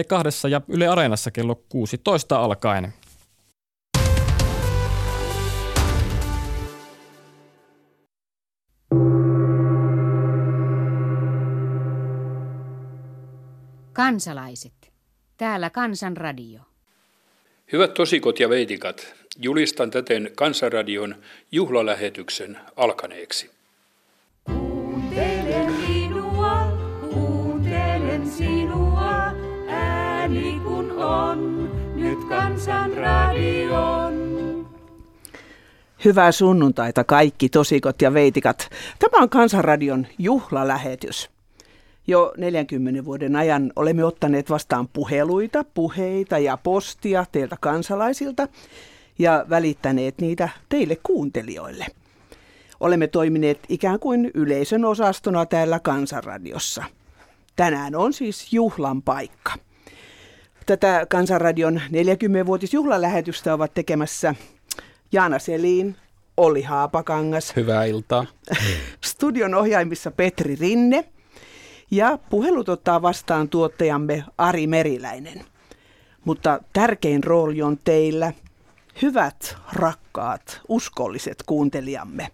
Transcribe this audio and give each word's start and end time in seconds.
E2 0.00 0.48
ja 0.50 0.60
Yle 0.68 0.88
Areenassa 0.88 1.30
kello 1.30 1.62
16 1.68 2.36
alkaen. 2.44 2.92
Kansalaiset. 13.92 14.72
Täällä 15.36 15.70
Kansanradio. 15.70 16.60
Hyvät 17.72 17.94
tosikot 17.94 18.40
ja 18.40 18.48
veitikat, 18.48 19.14
julistan 19.38 19.90
täten 19.90 20.30
Kansanradion 20.34 21.14
juhlalähetyksen 21.52 22.58
alkaneeksi. 22.76 23.50
Kansanradion. 33.02 34.66
Hyvää 36.04 36.32
sunnuntaita 36.32 37.04
kaikki 37.04 37.48
tosikot 37.48 38.02
ja 38.02 38.14
veitikat. 38.14 38.68
Tämä 38.98 39.22
on 39.22 39.28
Kansanradion 39.28 40.06
juhlalähetys. 40.18 41.30
Jo 42.06 42.32
40 42.36 43.04
vuoden 43.04 43.36
ajan 43.36 43.72
olemme 43.76 44.04
ottaneet 44.04 44.50
vastaan 44.50 44.88
puheluita, 44.88 45.64
puheita 45.64 46.38
ja 46.38 46.56
postia 46.56 47.24
teiltä 47.32 47.56
kansalaisilta 47.60 48.48
ja 49.18 49.46
välittäneet 49.50 50.20
niitä 50.20 50.48
teille 50.68 50.96
kuuntelijoille. 51.02 51.86
Olemme 52.80 53.06
toimineet 53.06 53.58
ikään 53.68 53.98
kuin 53.98 54.30
yleisön 54.34 54.84
osastona 54.84 55.46
täällä 55.46 55.80
Kansanradiossa. 55.80 56.84
Tänään 57.56 57.96
on 57.96 58.12
siis 58.12 58.52
juhlan 58.52 59.02
paikka. 59.02 59.52
Tätä 60.66 61.06
Kansanradion 61.08 61.80
40-vuotisjuhlalähetystä 61.90 63.54
ovat 63.54 63.74
tekemässä 63.74 64.34
Jaana 65.12 65.38
Selin, 65.38 65.96
Olli 66.36 66.62
Haapakangas, 66.62 67.56
Hyvää 67.56 67.84
iltaa. 67.84 68.26
studion 69.04 69.54
ohjaimissa 69.54 70.10
Petri 70.10 70.56
Rinne 70.56 71.04
ja 71.90 72.18
puhelut 72.30 72.68
ottaa 72.68 73.02
vastaan 73.02 73.48
tuottajamme 73.48 74.24
Ari 74.38 74.66
Meriläinen. 74.66 75.44
Mutta 76.24 76.60
tärkein 76.72 77.24
rooli 77.24 77.62
on 77.62 77.78
teillä, 77.84 78.32
hyvät, 79.02 79.56
rakkaat, 79.72 80.60
uskolliset 80.68 81.42
kuuntelijamme. 81.46 82.28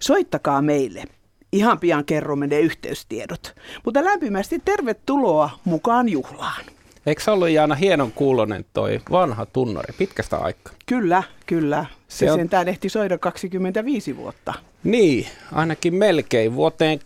Soittakaa 0.00 0.62
meille. 0.62 1.04
Ihan 1.52 1.78
pian 1.78 2.04
kerromme 2.04 2.46
ne 2.46 2.60
yhteystiedot. 2.60 3.54
Mutta 3.84 4.04
lämpimästi 4.04 4.58
tervetuloa 4.64 5.50
mukaan 5.64 6.08
juhlaan. 6.08 6.64
Eikö 7.06 7.22
se 7.22 7.30
ollut 7.30 7.48
Jaana 7.48 7.74
hienon 7.74 8.12
kuulonen 8.12 8.64
toi 8.74 9.00
vanha 9.10 9.46
tunnari 9.46 9.94
pitkästä 9.98 10.36
aikaa? 10.36 10.72
Kyllä, 10.86 11.22
kyllä. 11.46 11.86
Se, 12.08 12.16
Se 12.26 12.32
on- 12.32 12.38
sentään 12.38 12.68
ehti 12.68 12.88
soida 12.88 13.18
25 13.18 14.16
vuotta. 14.16 14.54
Niin, 14.84 15.26
ainakin 15.52 15.94
melkein 15.94 16.54
vuoteen 16.54 17.00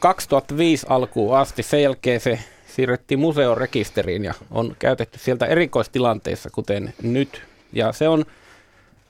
2005 0.00 0.86
alkuun 0.88 1.36
asti. 1.36 1.62
Sen 1.62 1.82
jälkeen 1.82 2.20
se 2.20 2.38
siirrettiin 2.66 3.18
museorekisteriin 3.20 4.24
ja 4.24 4.34
on 4.50 4.76
käytetty 4.78 5.18
sieltä 5.18 5.46
erikoistilanteissa, 5.46 6.50
kuten 6.50 6.94
nyt. 7.02 7.42
Ja 7.72 7.92
se 7.92 8.08
on, 8.08 8.24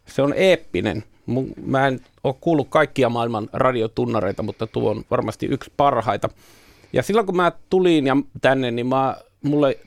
se 0.06 0.22
on 0.22 0.32
eeppinen. 0.36 1.04
Mä 1.66 1.86
en 1.86 2.00
ole 2.24 2.34
kuullut 2.40 2.68
kaikkia 2.70 3.08
maailman 3.08 3.48
radiotunnareita, 3.52 4.42
mutta 4.42 4.66
tuo 4.66 4.90
on 4.90 5.04
varmasti 5.10 5.46
yksi 5.46 5.72
parhaita. 5.76 6.28
Ja 6.92 7.02
silloin 7.02 7.26
kun 7.26 7.36
mä 7.36 7.52
tulin 7.70 8.06
ja 8.06 8.16
tänne, 8.40 8.70
niin 8.70 8.86
mä, 8.86 9.16
mulle 9.42 9.78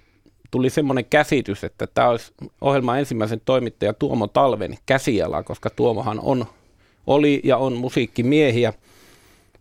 tuli 0.52 0.70
semmoinen 0.70 1.06
käsitys, 1.06 1.64
että 1.64 1.88
tämä 1.88 2.10
olisi 2.10 2.34
ohjelman 2.62 3.00
ensimmäisen 3.00 3.42
toimittaja 3.46 3.94
Tuomo 3.94 4.28
Talven 4.28 4.78
käsiala, 4.86 5.44
koska 5.44 5.70
Tuomohan 5.70 6.20
on, 6.20 6.46
oli 7.08 7.42
ja 7.44 7.58
on 7.58 7.74
musiikkimiehiä. 7.74 8.74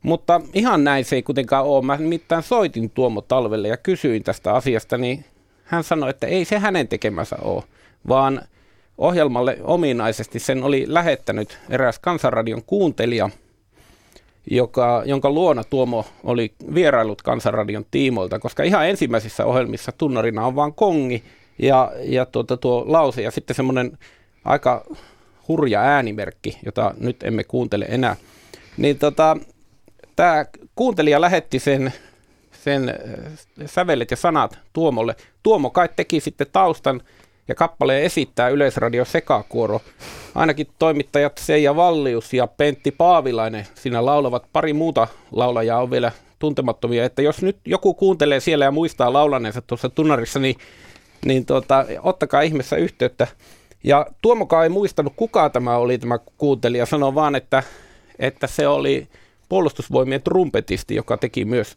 Mutta 0.03 0.41
ihan 0.55 0.85
näin 0.85 1.05
se 1.05 1.17
ei 1.17 1.23
kuitenkaan 1.23 1.65
ole. 1.65 1.85
Mä 1.85 1.97
nimittäin 1.97 2.43
soitin 2.43 2.91
Tuomo 2.91 3.21
Talvelle 3.21 3.69
ja 3.69 3.77
kysyin 3.77 4.23
tästä 4.23 4.53
asiasta, 4.53 4.99
niin 4.99 5.25
hän 5.65 5.85
sanoi, 5.85 6.11
että 6.11 6.27
ei 6.27 6.45
se 6.45 6.59
hänen 6.59 6.89
tekemänsä 6.89 7.37
ole, 7.43 7.63
vaan 8.09 8.43
ohjelmalle 8.99 9.59
ominaisesti 9.63 10.39
sen 10.39 10.63
oli 10.63 10.85
lähettänyt 10.89 11.59
eräs 11.71 11.99
Kansanradion 11.99 12.63
kuuntelija, 12.67 13.31
joka, 14.51 15.03
jonka 15.05 15.31
luona 15.31 15.65
Tuomo 15.65 16.05
oli 16.25 16.53
vierailut 16.75 17.23
Kansanradion 17.23 17.85
tiimoilta, 17.91 18.39
koska 18.39 18.63
ihan 18.63 18.89
ensimmäisissä 18.89 19.45
ohjelmissa 19.45 19.93
tunnarina 19.93 20.47
on 20.47 20.57
vain 20.57 20.75
kongi 20.75 21.25
ja, 21.59 21.93
ja 22.03 22.27
tuota, 22.27 22.57
tuo 22.57 22.85
lause 22.87 23.23
ja 23.23 23.31
sitten 23.31 23.57
semmoinen 23.57 23.99
aika 24.45 24.85
hurja 25.49 25.81
äänimerkki, 25.81 26.59
jota 26.65 26.95
nyt 27.01 27.23
emme 27.23 27.45
kuuntele 27.45 27.87
enää. 27.89 28.17
Niin 28.77 28.99
tota, 28.99 29.37
tämä 30.17 30.45
kuuntelija 30.75 31.21
lähetti 31.21 31.59
sen, 31.59 31.93
sen 32.53 32.89
äh, 32.89 32.97
sävelet 33.67 34.11
ja 34.11 34.17
sanat 34.17 34.59
Tuomolle. 34.73 35.17
Tuomo 35.43 35.71
kai 35.71 35.89
teki 35.97 36.21
sitten 36.21 36.47
taustan 36.53 37.03
ja 37.49 37.55
kappaleen 37.55 38.03
esittää 38.03 38.49
Yleisradio 38.49 39.05
Sekakuoro. 39.05 39.81
Ainakin 40.35 40.67
toimittajat 40.79 41.39
Seija 41.39 41.77
Vallius 41.77 42.35
ja 42.35 42.47
Pentti 42.47 42.91
Paavilainen 42.91 43.67
siinä 43.75 44.05
laulavat. 44.05 44.47
Pari 44.53 44.73
muuta 44.73 45.09
laulajaa 45.33 45.83
on 45.83 45.91
vielä 45.91 46.13
tuntemattomia. 46.39 47.05
Että 47.05 47.23
jos 47.23 47.43
nyt 47.43 47.57
joku 47.65 47.95
kuuntelee 47.95 48.41
siellä 48.41 48.65
ja 48.65 48.71
muistaa 48.71 49.13
laulaneensa 49.13 49.63
tuossa 49.63 49.89
tunnarissa, 49.89 50.39
niin, 50.39 50.57
niin 51.25 51.47
tuota, 51.47 51.87
ottakaa 52.03 52.41
ihmeessä 52.41 52.77
yhteyttä. 52.77 53.27
Ja 53.85 54.07
Tuomokaan 54.23 54.63
ei 54.63 54.69
muistanut, 54.69 55.13
kuka 55.17 55.51
tämä 55.51 55.77
oli 55.77 55.99
tämä 55.99 56.19
kuuntelija. 56.37 56.87
Sanoi 56.87 57.15
vaan, 57.15 57.35
että, 57.35 57.63
että 58.19 58.47
se 58.47 58.69
oli 58.69 59.09
puolustusvoimien 59.49 60.23
trumpetisti, 60.23 60.95
joka 60.95 61.17
teki 61.17 61.45
myös 61.45 61.77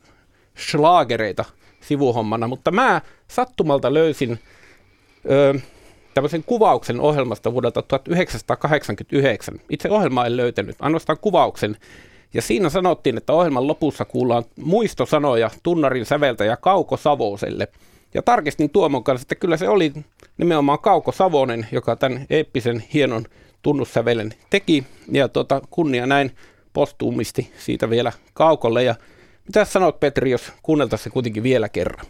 schlagereita 0.57 1.45
sivuhommana. 1.81 2.47
Mutta 2.47 2.71
mä 2.71 3.01
sattumalta 3.27 3.93
löysin 3.93 4.39
tämmöisen 6.13 6.43
kuvauksen 6.43 7.01
ohjelmasta 7.01 7.53
vuodelta 7.53 7.81
1989. 7.81 9.59
Itse 9.69 9.89
ohjelma 9.89 10.25
en 10.25 10.37
löytänyt, 10.37 10.75
ainoastaan 10.79 11.19
kuvauksen. 11.21 11.77
Ja 12.33 12.41
siinä 12.41 12.69
sanottiin, 12.69 13.17
että 13.17 13.33
ohjelman 13.33 13.67
lopussa 13.67 14.05
kuullaan 14.05 14.43
muistosanoja 14.59 15.49
tunnarin 15.63 16.05
säveltäjä 16.05 16.57
Kauko 16.57 16.97
Savoselle. 16.97 17.67
Ja 18.13 18.21
tarkistin 18.21 18.69
Tuomon 18.69 19.03
kanssa, 19.03 19.23
että 19.23 19.35
kyllä 19.35 19.57
se 19.57 19.69
oli 19.69 19.93
nimenomaan 20.37 20.79
Kauko 20.79 21.11
Savonen, 21.11 21.67
joka 21.71 21.95
tämän 21.95 22.25
eeppisen 22.29 22.83
hienon 22.93 23.25
tunnussävelen 23.61 24.33
teki. 24.49 24.83
Ja 25.11 25.27
tuota, 25.27 25.61
kunnia 25.69 26.05
näin 26.05 26.31
postuumisti 26.73 27.51
siitä 27.57 27.89
vielä 27.89 28.11
Kaukolle. 28.33 28.83
Ja 28.83 28.95
mitä 29.47 29.65
sanot 29.65 29.99
Petri, 29.99 30.31
jos 30.31 30.53
kuunneltaisiin 30.63 31.03
se 31.03 31.09
kuitenkin 31.09 31.43
vielä 31.43 31.69
kerran? 31.69 32.05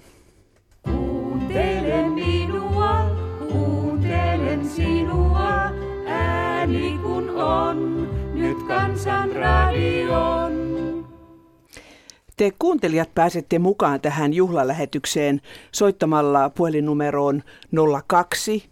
Kansanradion. 9.03 11.07
Te 12.37 12.51
kuuntelijat 12.59 13.09
pääsette 13.15 13.59
mukaan 13.59 14.01
tähän 14.01 14.33
juhlalähetykseen 14.33 15.41
soittamalla 15.71 16.49
puhelinnumeroon 16.49 17.43
02 18.07 18.69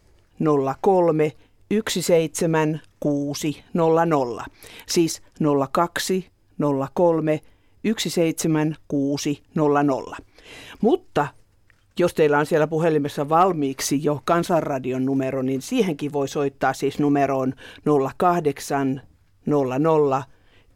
03 0.82 1.32
17600. 1.90 4.46
Siis 4.88 5.22
02 5.72 6.28
03 6.94 7.42
17600. 7.98 10.18
Mutta 10.82 11.28
jos 12.00 12.14
teillä 12.14 12.40
on 12.40 12.46
siellä 12.46 12.68
puhelimessa 12.68 13.30
valmiiksi 13.30 14.04
jo 14.04 14.22
Kansanradion 14.26 15.06
numero, 15.06 15.42
niin 15.42 15.62
siihenkin 15.62 16.14
voi 16.14 16.28
soittaa 16.28 16.74
siis 16.74 17.00
numeroon 17.00 17.54
08 18.18 19.02
00 19.48 20.24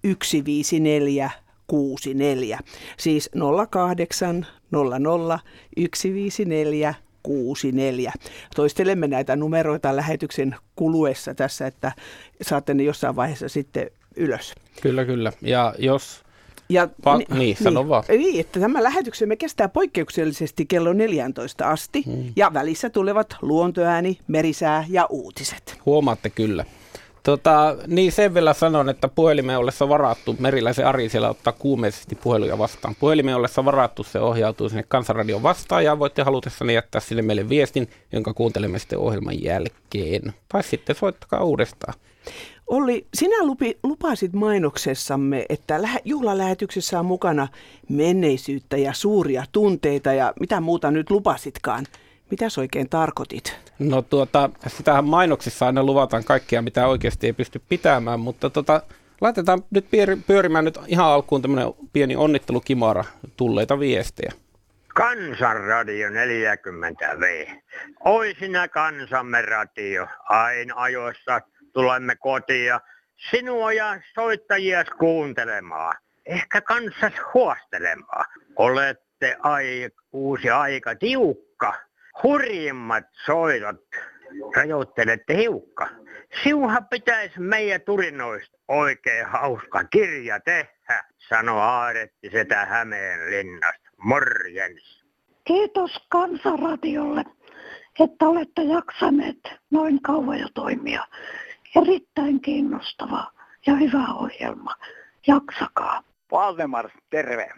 154 0.03 1.29
64. 1.67 2.59
Siis 2.97 3.29
08 3.69 4.45
00 4.71 5.39
154 5.95 6.93
64. 7.23 8.11
Toistelemme 8.55 9.07
näitä 9.07 9.35
numeroita 9.35 9.95
lähetyksen 9.95 10.55
kuluessa 10.75 11.35
tässä, 11.35 11.67
että 11.67 11.91
saatte 12.41 12.73
ne 12.73 12.83
jossain 12.83 13.15
vaiheessa 13.15 13.49
sitten 13.49 13.91
ylös. 14.15 14.53
Kyllä, 14.81 15.05
kyllä. 15.05 15.33
Ja 15.41 15.75
jos 15.79 16.23
Ja, 16.69 16.85
Pa- 16.85 17.35
niin, 17.37 17.57
sano 17.63 17.89
vaan. 17.89 18.03
Niin, 18.09 18.39
että 18.39 18.59
tämä 18.59 18.83
lähetyksemme 18.83 19.35
kestää 19.35 19.69
poikkeuksellisesti 19.69 20.65
kello 20.65 20.93
14 20.93 21.69
asti 21.69 22.03
Hmm. 22.05 22.33
ja 22.35 22.51
välissä 22.53 22.89
tulevat 22.89 23.35
luontoääni, 23.41 24.17
merisää 24.27 24.85
ja 24.89 25.05
uutiset. 25.09 25.77
Huomaatte 25.85 26.29
kyllä. 26.29 26.65
Tota, 27.23 27.75
niin 27.87 28.11
sen 28.11 28.33
vielä 28.33 28.53
sanon, 28.53 28.89
että 28.89 29.07
puhelimeen 29.07 29.59
ollessa 29.59 29.89
varattu, 29.89 30.35
Meriläisen 30.39 30.87
Ari 30.87 31.09
siellä 31.09 31.29
ottaa 31.29 31.53
kuumeisesti 31.53 32.15
puheluja 32.15 32.57
vastaan. 32.57 32.95
Puhelimeen 32.99 33.37
ollessa 33.37 33.65
varattu 33.65 34.03
se 34.03 34.19
ohjautuu 34.19 34.69
sinne 34.69 34.83
Kansanradion 34.87 35.43
vastaan 35.43 35.83
ja 35.83 35.99
voitte 35.99 36.23
halutessanne 36.23 36.73
jättää 36.73 37.01
sinne 37.01 37.21
meille 37.21 37.49
viestin, 37.49 37.89
jonka 38.11 38.33
kuuntelemme 38.33 38.79
sitten 38.79 38.99
ohjelman 38.99 39.43
jälkeen. 39.43 40.33
Tai 40.47 40.63
sitten 40.63 40.95
soittakaa 40.95 41.43
uudestaan. 41.43 41.93
Olli, 42.67 43.07
sinä 43.13 43.45
lupi, 43.45 43.77
lupasit 43.83 44.33
mainoksessamme, 44.33 45.45
että 45.49 45.81
lähe, 45.81 45.99
juhlalähetyksessä 46.05 46.99
on 46.99 47.05
mukana 47.05 47.47
menneisyyttä 47.89 48.77
ja 48.77 48.93
suuria 48.93 49.43
tunteita 49.51 50.13
ja 50.13 50.33
mitä 50.39 50.61
muuta 50.61 50.91
nyt 50.91 51.09
lupasitkaan. 51.09 51.85
Mitä 52.31 52.45
oikein 52.57 52.89
tarkoitit? 52.89 53.59
No 53.79 54.01
tuota, 54.01 54.49
sitähän 54.67 55.05
mainoksissa 55.05 55.65
aina 55.65 55.83
luvataan 55.83 56.23
kaikkea, 56.23 56.61
mitä 56.61 56.87
oikeasti 56.87 57.27
ei 57.27 57.33
pysty 57.33 57.61
pitämään, 57.69 58.19
mutta 58.19 58.49
tota, 58.49 58.81
laitetaan 59.21 59.63
nyt 59.71 59.85
pyörimään 60.27 60.65
nyt 60.65 60.79
ihan 60.87 61.05
alkuun 61.05 61.41
tämmöinen 61.41 61.73
pieni 61.93 62.15
onnittelukimara 62.15 63.03
tulleita 63.37 63.79
viestejä. 63.79 64.31
Kansanradio 64.87 66.09
40V. 66.09 67.51
Oi 68.05 68.35
sinä 68.39 68.67
kansamme 68.67 69.41
radio, 69.41 70.07
aina 70.29 70.73
ajoissa 70.75 71.41
tulemme 71.73 72.15
kotia 72.15 72.79
sinua 73.29 73.73
ja 73.73 74.01
soittajia 74.15 74.85
kuuntelemaan. 74.99 75.97
Ehkä 76.25 76.61
kanssas 76.61 77.13
huostelemaan. 77.33 78.25
Olette 78.55 79.37
ai, 79.39 79.89
uusi 80.11 80.49
aika 80.49 80.95
tiukka. 80.95 81.90
Hurjimmat 82.23 83.03
soitot 83.25 83.85
rajoittelette 84.55 85.35
hiukka. 85.35 85.89
Siuha 86.43 86.81
pitäisi 86.81 87.39
meidän 87.39 87.81
turinoista 87.81 88.57
oikein 88.67 89.25
hauska 89.25 89.83
kirja 89.83 90.39
tehdä, 90.39 91.03
sanoi 91.29 91.61
Aaretti 91.61 92.29
setä 92.31 92.65
Hämeen 92.65 93.31
linnasta. 93.31 93.89
Morjens. 93.97 95.03
Kiitos 95.43 96.05
Kansanradiolle, 96.09 97.23
että 97.99 98.25
olette 98.25 98.61
jaksaneet 98.61 99.39
noin 99.71 100.01
kauan 100.01 100.39
jo 100.39 100.47
toimia. 100.53 101.07
Erittäin 101.75 102.41
kiinnostava 102.41 103.31
ja 103.67 103.75
hyvä 103.75 104.05
ohjelma. 104.13 104.75
Jaksakaa. 105.27 106.03
Valdemar, 106.31 106.89
terve. 107.09 107.49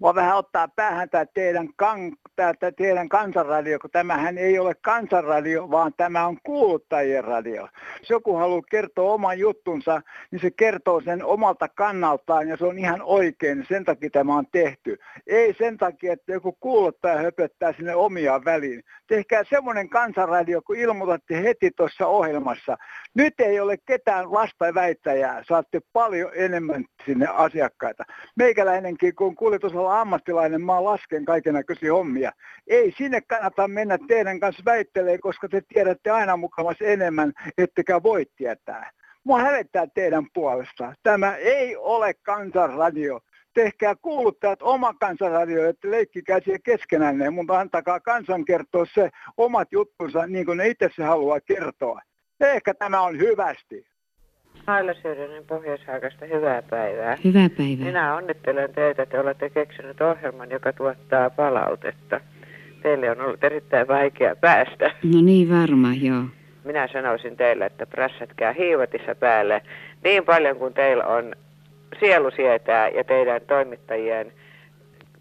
Mua 0.00 0.14
vähän 0.14 0.36
ottaa 0.36 0.68
päähän 0.68 1.10
tämä 1.10 1.24
teidän, 1.34 1.68
kan, 1.76 2.12
tämä 2.36 2.54
teidän 2.76 3.08
kansanradio, 3.08 3.78
kun 3.78 3.90
tämähän 3.90 4.38
ei 4.38 4.58
ole 4.58 4.74
kansanradio, 4.80 5.70
vaan 5.70 5.92
tämä 5.96 6.26
on 6.26 6.38
kuuluttajien 6.42 7.24
radio. 7.24 7.68
Jos 8.00 8.10
joku 8.10 8.36
haluaa 8.36 8.62
kertoa 8.70 9.12
oman 9.12 9.38
juttunsa, 9.38 10.02
niin 10.30 10.40
se 10.40 10.50
kertoo 10.50 11.00
sen 11.00 11.24
omalta 11.24 11.68
kannaltaan 11.68 12.48
ja 12.48 12.56
se 12.56 12.64
on 12.64 12.78
ihan 12.78 13.02
oikein. 13.02 13.66
Sen 13.68 13.84
takia 13.84 14.10
tämä 14.10 14.36
on 14.36 14.46
tehty. 14.52 14.98
Ei 15.26 15.54
sen 15.58 15.76
takia, 15.76 16.12
että 16.12 16.32
joku 16.32 16.56
kuuluttaja 16.60 17.18
höpöttää 17.18 17.72
sinne 17.72 17.94
omia 17.94 18.44
väliin. 18.44 18.82
Tehkää 19.06 19.42
semmoinen 19.50 19.88
kansanradio, 19.88 20.62
kun 20.62 20.76
ilmoitatte 20.76 21.42
heti 21.42 21.70
tuossa 21.76 22.06
ohjelmassa. 22.06 22.76
Nyt 23.14 23.40
ei 23.40 23.60
ole 23.60 23.76
ketään 23.86 24.30
vastaväittäjää. 24.30 25.42
Saatte 25.48 25.80
paljon 25.92 26.30
enemmän 26.34 26.84
sinne 27.06 27.26
asiakkaita. 27.26 28.04
Meikäläinenkin, 28.36 29.14
kun 29.14 29.36
kuljetusala 29.36 29.89
ammattilainen, 29.90 30.62
mä 30.62 30.84
lasken 30.84 31.24
kaiken 31.24 31.54
näköisiä 31.54 31.92
hommia. 31.92 32.32
Ei 32.66 32.94
sinne 32.98 33.20
kannata 33.20 33.68
mennä 33.68 33.98
teidän 34.08 34.40
kanssa 34.40 34.62
väittelemään, 34.64 35.20
koska 35.20 35.48
te 35.48 35.62
tiedätte 35.74 36.10
aina 36.10 36.36
mukavasti 36.36 36.86
enemmän, 36.86 37.32
ettekä 37.58 38.02
voi 38.02 38.26
tietää. 38.36 38.90
Mua 39.24 39.38
hävettää 39.38 39.86
teidän 39.94 40.26
puolesta. 40.34 40.94
Tämä 41.02 41.36
ei 41.36 41.76
ole 41.76 42.14
kansanradio 42.14 43.20
tehkää 43.54 43.94
kuuluttajat 44.02 44.62
oma 44.62 44.94
kansanradio, 44.94 45.68
että 45.68 45.90
leikkikää 45.90 46.40
siihen 46.40 46.62
keskenään, 46.62 47.34
mutta 47.34 47.60
antakaa 47.60 48.00
kansan 48.00 48.44
kertoa 48.44 48.86
se 48.94 49.10
omat 49.36 49.68
juttunsa 49.72 50.26
niin 50.26 50.46
kuin 50.46 50.58
ne 50.58 50.68
itse 50.68 50.90
se 50.96 51.04
haluaa 51.04 51.40
kertoa. 51.40 52.00
Ehkä 52.40 52.74
tämä 52.74 53.00
on 53.00 53.18
hyvästi. 53.18 53.89
Aila 54.66 54.94
Syrjänen 54.94 55.44
pohjois 55.46 55.80
hyvää 56.28 56.62
päivää. 56.62 57.16
Hyvää 57.24 57.48
päivää. 57.56 57.86
Minä 57.86 58.14
onnittelen 58.14 58.72
teitä, 58.72 59.02
että 59.02 59.20
olette 59.20 59.50
keksinyt 59.50 60.00
ohjelman, 60.00 60.50
joka 60.50 60.72
tuottaa 60.72 61.30
palautetta. 61.30 62.20
Teille 62.82 63.10
on 63.10 63.20
ollut 63.20 63.44
erittäin 63.44 63.88
vaikea 63.88 64.36
päästä. 64.36 64.90
No 65.04 65.20
niin 65.20 65.50
varma, 65.50 65.94
joo. 65.94 66.22
Minä 66.64 66.88
sanoisin 66.92 67.36
teille, 67.36 67.66
että 67.66 67.86
prässätkää 67.86 68.52
hiivatissa 68.52 69.14
päälle 69.14 69.62
niin 70.04 70.24
paljon 70.24 70.56
kuin 70.56 70.74
teillä 70.74 71.04
on 71.04 71.34
sielu 72.00 72.30
sietää 72.30 72.88
ja 72.88 73.04
teidän 73.04 73.40
toimittajien, 73.46 74.32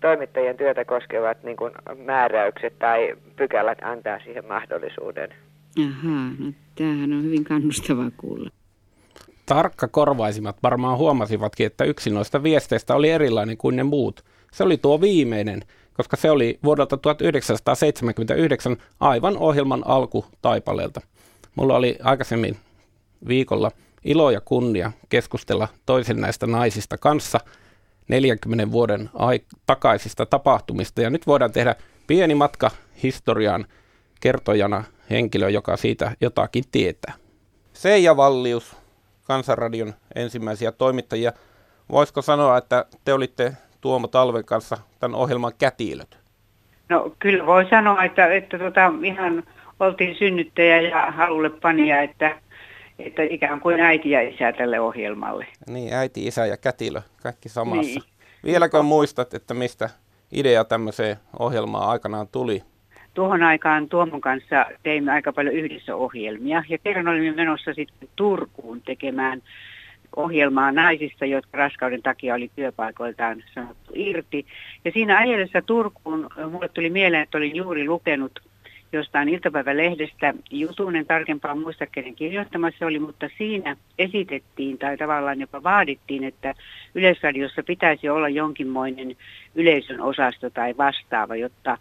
toimittajien 0.02 0.58
työtä 0.58 0.86
koskevat 0.86 1.44
niin 1.44 1.58
kuin 1.58 1.72
määräykset 2.06 2.80
tai 2.80 3.16
pykälät 3.36 3.78
antaa 3.82 4.20
siihen 4.20 4.46
mahdollisuuden. 4.48 5.30
Ahaa, 5.80 6.30
no 6.40 6.52
tämähän 6.76 7.14
on 7.14 7.24
hyvin 7.24 7.44
kannustavaa 7.44 8.12
kuulla. 8.18 8.50
Tarkka 9.50 9.88
korvaisimmat 9.88 10.58
varmaan 10.64 10.98
huomasivatkin, 10.98 11.66
että 11.68 11.84
yksi 11.84 12.10
noista 12.10 12.44
viesteistä 12.44 12.96
oli 12.96 13.10
erilainen 13.10 13.58
kuin 13.58 13.76
ne 13.76 13.84
muut. 13.84 14.26
Se 14.54 14.64
oli 14.64 14.78
tuo 14.78 15.02
viimeinen, 15.02 15.62
koska 15.94 16.18
se 16.18 16.32
oli 16.32 16.60
vuodelta 16.64 16.98
1979 16.98 18.78
aivan 19.00 19.38
ohjelman 19.38 19.84
alku 19.88 20.26
taipaleelta. 20.42 21.02
Mulla 21.56 21.76
oli 21.76 21.98
aikaisemmin 22.04 22.58
viikolla 23.28 23.72
ilo 24.04 24.32
ja 24.32 24.42
kunnia 24.42 24.92
keskustella 25.10 25.68
toisen 25.86 26.22
näistä 26.22 26.48
naisista 26.48 26.98
kanssa 26.98 27.40
40 28.08 28.72
vuoden 28.72 29.10
ai- 29.14 29.42
takaisista 29.66 30.26
tapahtumista. 30.26 31.02
Ja 31.02 31.10
nyt 31.10 31.28
voidaan 31.28 31.52
tehdä 31.52 31.76
pieni 32.08 32.36
matka 32.36 32.72
historiaan 33.04 33.66
kertojana 34.20 34.84
henkilö, 35.10 35.50
joka 35.50 35.78
siitä 35.78 36.12
jotakin 36.22 36.64
tietää. 36.72 37.14
Seija 37.74 38.18
Vallius, 38.18 38.76
Kansanradion 39.30 39.94
ensimmäisiä 40.16 40.72
toimittajia. 40.72 41.32
Voisiko 41.92 42.22
sanoa, 42.22 42.58
että 42.58 42.86
te 43.06 43.14
olitte 43.14 43.54
Tuomo 43.82 44.08
Talven 44.08 44.46
kanssa 44.46 44.78
tämän 45.00 45.20
ohjelman 45.20 45.52
kätilöt? 45.58 46.18
No 46.90 47.12
kyllä 47.20 47.46
voi 47.46 47.70
sanoa, 47.70 48.04
että, 48.04 48.28
että 48.28 48.60
tota, 48.60 48.92
ihan 49.04 49.44
oltiin 49.80 50.16
synnyttäjä 50.16 50.82
ja 50.82 51.12
halulle 51.12 51.50
pania, 51.50 52.02
että 52.02 52.42
että 53.00 53.24
ikään 53.24 53.60
kuin 53.60 53.80
äiti 53.80 54.10
ja 54.10 54.22
isä 54.22 54.52
tälle 54.58 54.80
ohjelmalle. 54.80 55.48
Niin, 55.68 55.94
äiti, 55.94 56.28
isä 56.28 56.46
ja 56.46 56.58
kätilö, 56.58 57.02
kaikki 57.24 57.50
samassa. 57.50 57.82
Niin. 57.82 58.04
Vieläkö 58.44 58.84
muistat, 58.84 59.34
että 59.34 59.54
mistä 59.54 59.90
idea 60.32 60.66
tämmöiseen 60.66 61.18
ohjelmaan 61.40 61.90
aikanaan 61.90 62.28
tuli? 62.28 62.64
Tuohon 63.20 63.44
aikaan 63.44 63.90
Tuomon 63.90 64.22
kanssa 64.22 64.66
teimme 64.84 65.12
aika 65.12 65.34
paljon 65.34 65.56
yhdessä 65.56 65.96
ohjelmia 65.96 66.64
ja 66.70 66.78
kerran 66.78 67.08
olimme 67.08 67.32
menossa 67.32 67.74
sitten 67.74 68.10
Turkuun 68.16 68.82
tekemään 68.82 69.42
ohjelmaa 70.16 70.72
naisista, 70.72 71.26
jotka 71.26 71.58
raskauden 71.58 72.02
takia 72.02 72.36
oli 72.36 72.52
työpaikoiltaan 72.56 73.44
sanottu 73.54 73.92
irti. 73.96 74.46
Ja 74.86 74.92
siinä 74.92 75.18
ajellessa 75.18 75.62
Turkuun 75.62 76.30
mulle 76.52 76.70
tuli 76.70 76.90
mieleen, 76.90 77.24
että 77.24 77.38
olin 77.38 77.56
juuri 77.56 77.88
lukenut 77.88 78.40
jostain 78.94 79.30
iltapäivälehdestä 79.30 80.34
jutun, 80.52 80.96
en 80.96 81.06
tarkempaa 81.06 81.56
muista 81.56 81.88
kenen 81.88 82.16
kirjoittamassa 82.16 82.86
oli, 82.86 83.00
mutta 83.00 83.30
siinä 83.38 83.78
esitettiin 83.98 84.78
tai 84.78 84.98
tavallaan 84.98 85.40
jopa 85.40 85.64
vaadittiin, 85.64 86.24
että 86.24 86.54
Yleisradiossa 86.96 87.64
pitäisi 87.64 88.10
olla 88.10 88.30
jonkinmoinen 88.30 89.16
yleisön 89.56 90.02
osasto 90.02 90.50
tai 90.50 90.78
vastaava, 90.78 91.36
jotta 91.36 91.78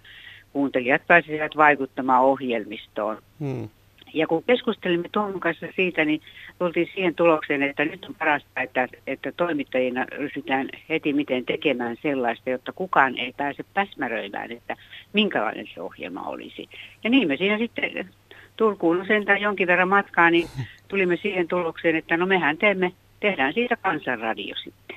kuuntelijat 0.53 1.03
pääsisivät 1.07 1.57
vaikuttamaan 1.57 2.25
ohjelmistoon. 2.25 3.19
Hmm. 3.41 3.69
Ja 4.15 4.27
kun 4.27 4.43
keskustelimme 4.43 5.09
Tuomun 5.13 5.41
kanssa 5.41 5.67
siitä, 5.77 6.05
niin 6.05 6.21
tultiin 6.59 6.89
siihen 6.95 7.15
tulokseen, 7.15 7.63
että 7.63 7.85
nyt 7.85 8.05
on 8.05 8.15
parasta, 8.15 8.61
että, 8.61 8.89
että 9.07 9.33
toimittajina 9.33 10.05
ryhdytään 10.05 10.69
heti 10.89 11.13
miten 11.13 11.45
tekemään 11.45 11.97
sellaista, 12.03 12.51
jotta 12.51 12.73
kukaan 12.73 13.19
ei 13.19 13.35
pääse 13.37 13.65
päsmäröimään, 13.75 14.53
että 14.53 14.77
minkälainen 15.13 15.67
se 15.75 15.81
ohjelma 15.81 16.23
olisi. 16.23 16.69
Ja 17.05 17.11
niin 17.11 17.29
me 17.29 17.37
siinä 17.37 17.59
sitten 17.59 18.09
Turkuun 18.57 19.05
sentään 19.07 19.41
jonkin 19.41 19.67
verran 19.67 19.89
matkaa, 19.89 20.31
niin 20.31 20.49
tulimme 20.89 21.17
siihen 21.17 21.49
tulokseen, 21.49 21.97
että 21.97 22.17
no 22.17 22.27
mehän 22.27 22.59
teemme, 22.59 22.93
tehdään 23.21 23.55
siitä 23.55 23.77
kansanradio 23.77 24.55
sitten. 24.65 24.97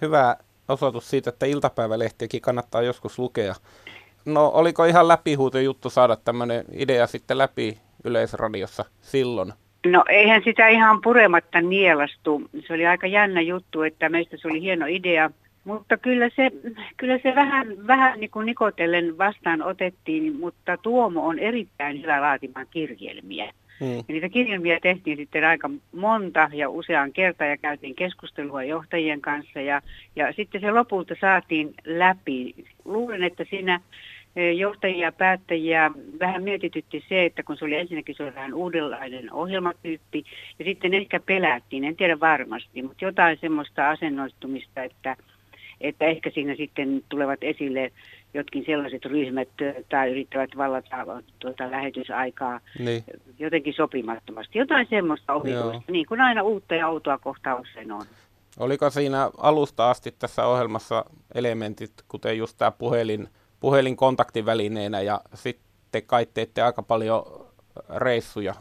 Hyvä 0.00 0.36
osoitus 0.68 1.10
siitä, 1.10 1.30
että 1.30 1.46
iltapäivälehtiäkin 1.46 2.40
kannattaa 2.40 2.82
joskus 2.82 3.18
lukea. 3.18 3.54
No 4.24 4.48
oliko 4.54 4.84
ihan 4.84 5.08
läpihuuto 5.08 5.58
juttu 5.58 5.90
saada 5.90 6.16
tämmöinen 6.16 6.64
idea 6.72 7.06
sitten 7.06 7.38
läpi 7.38 7.78
Yleisradiossa 8.04 8.84
silloin? 9.00 9.52
No 9.86 10.04
eihän 10.08 10.42
sitä 10.44 10.68
ihan 10.68 11.00
purematta 11.00 11.60
nielastu. 11.60 12.42
Se 12.66 12.74
oli 12.74 12.86
aika 12.86 13.06
jännä 13.06 13.40
juttu, 13.40 13.82
että 13.82 14.08
meistä 14.08 14.36
se 14.36 14.48
oli 14.48 14.60
hieno 14.60 14.86
idea. 14.88 15.30
Mutta 15.64 15.96
kyllä 15.96 16.28
se, 16.36 16.50
kyllä 16.96 17.18
se 17.22 17.34
vähän, 17.34 17.86
vähän 17.86 18.20
niin 18.20 18.30
kuin 18.30 18.46
nikotellen 18.46 19.18
vastaan 19.18 19.62
otettiin, 19.62 20.40
mutta 20.40 20.76
Tuomo 20.76 21.26
on 21.26 21.38
erittäin 21.38 22.02
hyvä 22.02 22.20
laatimaan 22.20 22.66
kirjelmiä. 22.70 23.52
Mm. 23.82 23.96
Ja 23.96 24.04
niitä 24.08 24.28
kirjelmiä 24.28 24.80
tehtiin 24.82 25.16
sitten 25.16 25.44
aika 25.44 25.70
monta 25.92 26.50
ja 26.52 26.70
useaan 26.70 27.12
kertaan 27.12 27.50
ja 27.50 27.56
käytiin 27.56 27.94
keskustelua 27.94 28.64
johtajien 28.64 29.20
kanssa 29.20 29.60
ja, 29.60 29.82
ja 30.16 30.32
sitten 30.32 30.60
se 30.60 30.70
lopulta 30.70 31.14
saatiin 31.20 31.74
läpi. 31.84 32.54
Luulen, 32.84 33.22
että 33.22 33.44
siinä 33.50 33.80
johtajia 34.56 35.06
ja 35.06 35.12
päättäjiä 35.12 35.90
vähän 36.20 36.42
mietitytti 36.42 37.04
se, 37.08 37.24
että 37.24 37.42
kun 37.42 37.56
se 37.56 37.64
oli 37.64 37.74
ensinnäkin 37.74 38.14
se 38.14 38.22
oli 38.22 38.34
vähän 38.34 38.54
uudenlainen 38.54 39.32
ohjelmatyyppi 39.32 40.24
ja 40.58 40.64
sitten 40.64 40.94
ehkä 40.94 41.20
pelättiin, 41.20 41.84
en 41.84 41.96
tiedä 41.96 42.20
varmasti, 42.20 42.82
mutta 42.82 43.04
jotain 43.04 43.38
semmoista 43.40 43.90
asennoistumista, 43.90 44.82
että, 44.82 45.16
että 45.80 46.04
ehkä 46.04 46.30
siinä 46.30 46.54
sitten 46.54 47.02
tulevat 47.08 47.38
esille 47.42 47.92
jotkin 48.34 48.64
sellaiset 48.66 49.04
ryhmät 49.04 49.48
tai 49.88 50.10
yrittävät 50.10 50.50
vallata 50.56 51.22
tuota 51.38 51.70
lähetysaikaa 51.70 52.60
niin. 52.78 53.04
jotenkin 53.38 53.74
sopimattomasti. 53.74 54.58
Jotain 54.58 54.86
semmoista 54.90 55.32
ohitusta, 55.32 55.92
niin 55.92 56.06
kuin 56.06 56.20
aina 56.20 56.42
uutta 56.42 56.74
ja 56.74 56.88
outoa 56.88 57.18
kohtaa 57.18 57.54
usein 57.54 57.92
on. 57.92 58.06
Oliko 58.58 58.90
siinä 58.90 59.30
alusta 59.36 59.90
asti 59.90 60.14
tässä 60.18 60.46
ohjelmassa 60.46 61.04
elementit, 61.34 61.92
kuten 62.08 62.38
just 62.38 62.58
tämä 62.58 62.70
puhelin, 62.70 63.28
puhelin 63.60 63.96
kontaktivälineenä 63.96 65.00
ja 65.00 65.20
sitten 65.34 66.02
kai 66.06 66.26
teette 66.34 66.62
aika 66.62 66.82
paljon 66.82 67.24
reissuja 67.96 68.54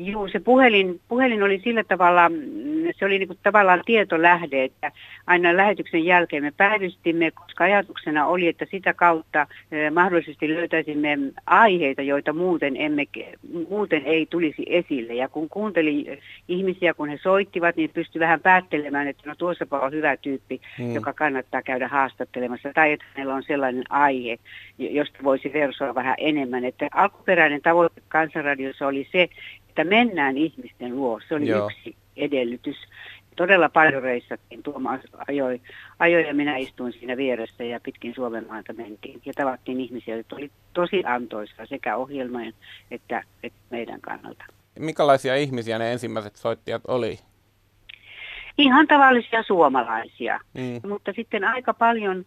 Joo, 0.00 0.28
se 0.28 0.40
puhelin, 0.40 1.00
puhelin 1.08 1.42
oli 1.42 1.60
sillä 1.64 1.84
tavalla, 1.84 2.30
se 2.98 3.04
oli 3.04 3.18
niin 3.18 3.28
kuin 3.28 3.38
tavallaan 3.42 3.82
tietolähde, 3.86 4.64
että 4.64 4.92
aina 5.26 5.56
lähetyksen 5.56 6.04
jälkeen 6.04 6.42
me 6.42 6.52
päivystimme, 6.56 7.30
koska 7.30 7.64
ajatuksena 7.64 8.26
oli, 8.26 8.48
että 8.48 8.66
sitä 8.70 8.94
kautta 8.94 9.46
eh, 9.72 9.92
mahdollisesti 9.92 10.54
löytäisimme 10.54 11.18
aiheita, 11.46 12.02
joita 12.02 12.32
muuten, 12.32 12.76
emme, 12.76 13.04
muuten 13.68 14.02
ei 14.04 14.26
tulisi 14.26 14.62
esille. 14.66 15.14
Ja 15.14 15.28
kun 15.28 15.48
kuunteli 15.48 16.20
ihmisiä, 16.48 16.94
kun 16.94 17.08
he 17.08 17.18
soittivat, 17.22 17.76
niin 17.76 17.90
pystyi 17.90 18.20
vähän 18.20 18.40
päättelemään, 18.40 19.08
että 19.08 19.22
no 19.26 19.34
tuossapa 19.34 19.78
on 19.78 19.92
hyvä 19.92 20.16
tyyppi, 20.16 20.60
hmm. 20.78 20.94
joka 20.94 21.12
kannattaa 21.12 21.62
käydä 21.62 21.88
haastattelemassa, 21.88 22.72
tai 22.74 22.92
että 22.92 23.06
hänellä 23.14 23.34
on 23.34 23.42
sellainen 23.42 23.84
aihe, 23.90 24.38
josta 24.78 25.18
voisi 25.24 25.52
versoa 25.52 25.94
vähän 25.94 26.14
enemmän. 26.18 26.64
Että 26.64 26.88
alkuperäinen 26.94 27.62
tavoite 27.62 28.02
Kansanradiossa 28.08 28.86
oli 28.86 29.08
se, 29.12 29.28
että 29.78 29.90
mennään 29.90 30.36
ihmisten 30.36 30.96
luo. 30.96 31.20
Se 31.28 31.34
oli 31.34 31.48
Joo. 31.48 31.66
yksi 31.66 31.96
edellytys. 32.16 32.76
Todella 33.36 33.68
paljon 33.68 34.02
reissattiin. 34.02 34.62
Tuomas 34.62 35.00
ajoi, 35.28 35.60
ajoi 35.98 36.26
ja 36.26 36.34
minä 36.34 36.56
istuin 36.56 36.92
siinä 36.92 37.16
vieressä 37.16 37.64
ja 37.64 37.80
pitkin 37.80 38.14
Suomen 38.14 38.46
maata 38.48 38.72
mentiin. 38.72 39.20
Ja 39.24 39.32
tavattiin 39.36 39.80
ihmisiä, 39.80 40.16
jotka 40.16 40.36
oli 40.36 40.50
tosi 40.72 41.02
antoisaa 41.06 41.66
sekä 41.66 41.96
ohjelmojen 41.96 42.54
että, 42.90 43.22
että 43.42 43.58
meidän 43.70 44.00
kannalta. 44.00 44.44
Minkälaisia 44.78 45.36
ihmisiä 45.36 45.78
ne 45.78 45.92
ensimmäiset 45.92 46.36
soittajat 46.36 46.82
oli? 46.88 47.18
Ihan 48.58 48.86
tavallisia 48.86 49.42
suomalaisia, 49.42 50.40
mm. 50.54 50.88
mutta 50.88 51.12
sitten 51.16 51.44
aika 51.44 51.74
paljon 51.74 52.26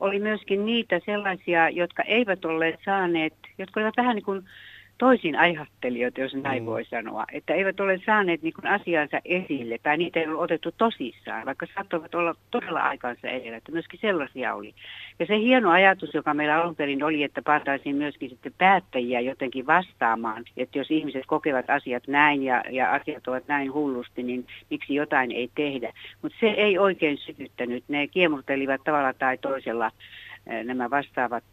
oli 0.00 0.18
myöskin 0.18 0.66
niitä 0.66 1.00
sellaisia, 1.06 1.68
jotka 1.68 2.02
eivät 2.02 2.44
olleet 2.44 2.80
saaneet, 2.84 3.34
jotka 3.58 3.80
olivat 3.80 3.96
vähän 3.96 4.14
niin 4.16 4.24
kuin 4.24 4.44
toisin 4.98 5.38
ajattelijoita, 5.38 6.20
jos 6.20 6.34
näin 6.34 6.62
mm. 6.62 6.66
voi 6.66 6.84
sanoa, 6.84 7.24
että 7.32 7.54
eivät 7.54 7.80
ole 7.80 8.00
saaneet 8.06 8.42
niin 8.42 8.54
kuin 8.54 8.66
asiansa 8.66 9.20
esille 9.24 9.78
tai 9.82 9.96
niitä 9.96 10.20
ei 10.20 10.28
ole 10.28 10.38
otettu 10.38 10.72
tosissaan, 10.72 11.46
vaikka 11.46 11.66
saattoivat 11.74 12.14
olla 12.14 12.34
todella 12.50 12.80
aikansa 12.80 13.28
edellä, 13.28 13.56
että 13.56 13.72
myöskin 13.72 14.00
sellaisia 14.00 14.54
oli. 14.54 14.74
Ja 15.18 15.26
se 15.26 15.38
hieno 15.38 15.70
ajatus, 15.70 16.14
joka 16.14 16.34
meillä 16.34 16.56
alun 16.56 16.76
perin 16.76 17.04
oli, 17.04 17.22
että 17.22 17.42
pantaisiin 17.42 17.96
myöskin 17.96 18.30
sitten 18.30 18.52
päättäjiä 18.58 19.20
jotenkin 19.20 19.66
vastaamaan, 19.66 20.44
että 20.56 20.78
jos 20.78 20.90
ihmiset 20.90 21.22
kokevat 21.26 21.70
asiat 21.70 22.08
näin 22.08 22.42
ja, 22.42 22.64
ja 22.70 22.92
asiat 22.92 23.28
ovat 23.28 23.48
näin 23.48 23.72
hullusti, 23.72 24.22
niin 24.22 24.46
miksi 24.70 24.94
jotain 24.94 25.32
ei 25.32 25.50
tehdä. 25.54 25.92
Mutta 26.22 26.38
se 26.40 26.46
ei 26.46 26.78
oikein 26.78 27.18
sytyttänyt. 27.18 27.84
Ne 27.88 28.06
kiemurtelivat 28.06 28.80
tavalla 28.84 29.12
tai 29.12 29.38
toisella 29.38 29.90
nämä 30.64 30.90
vastaavat 30.90 31.44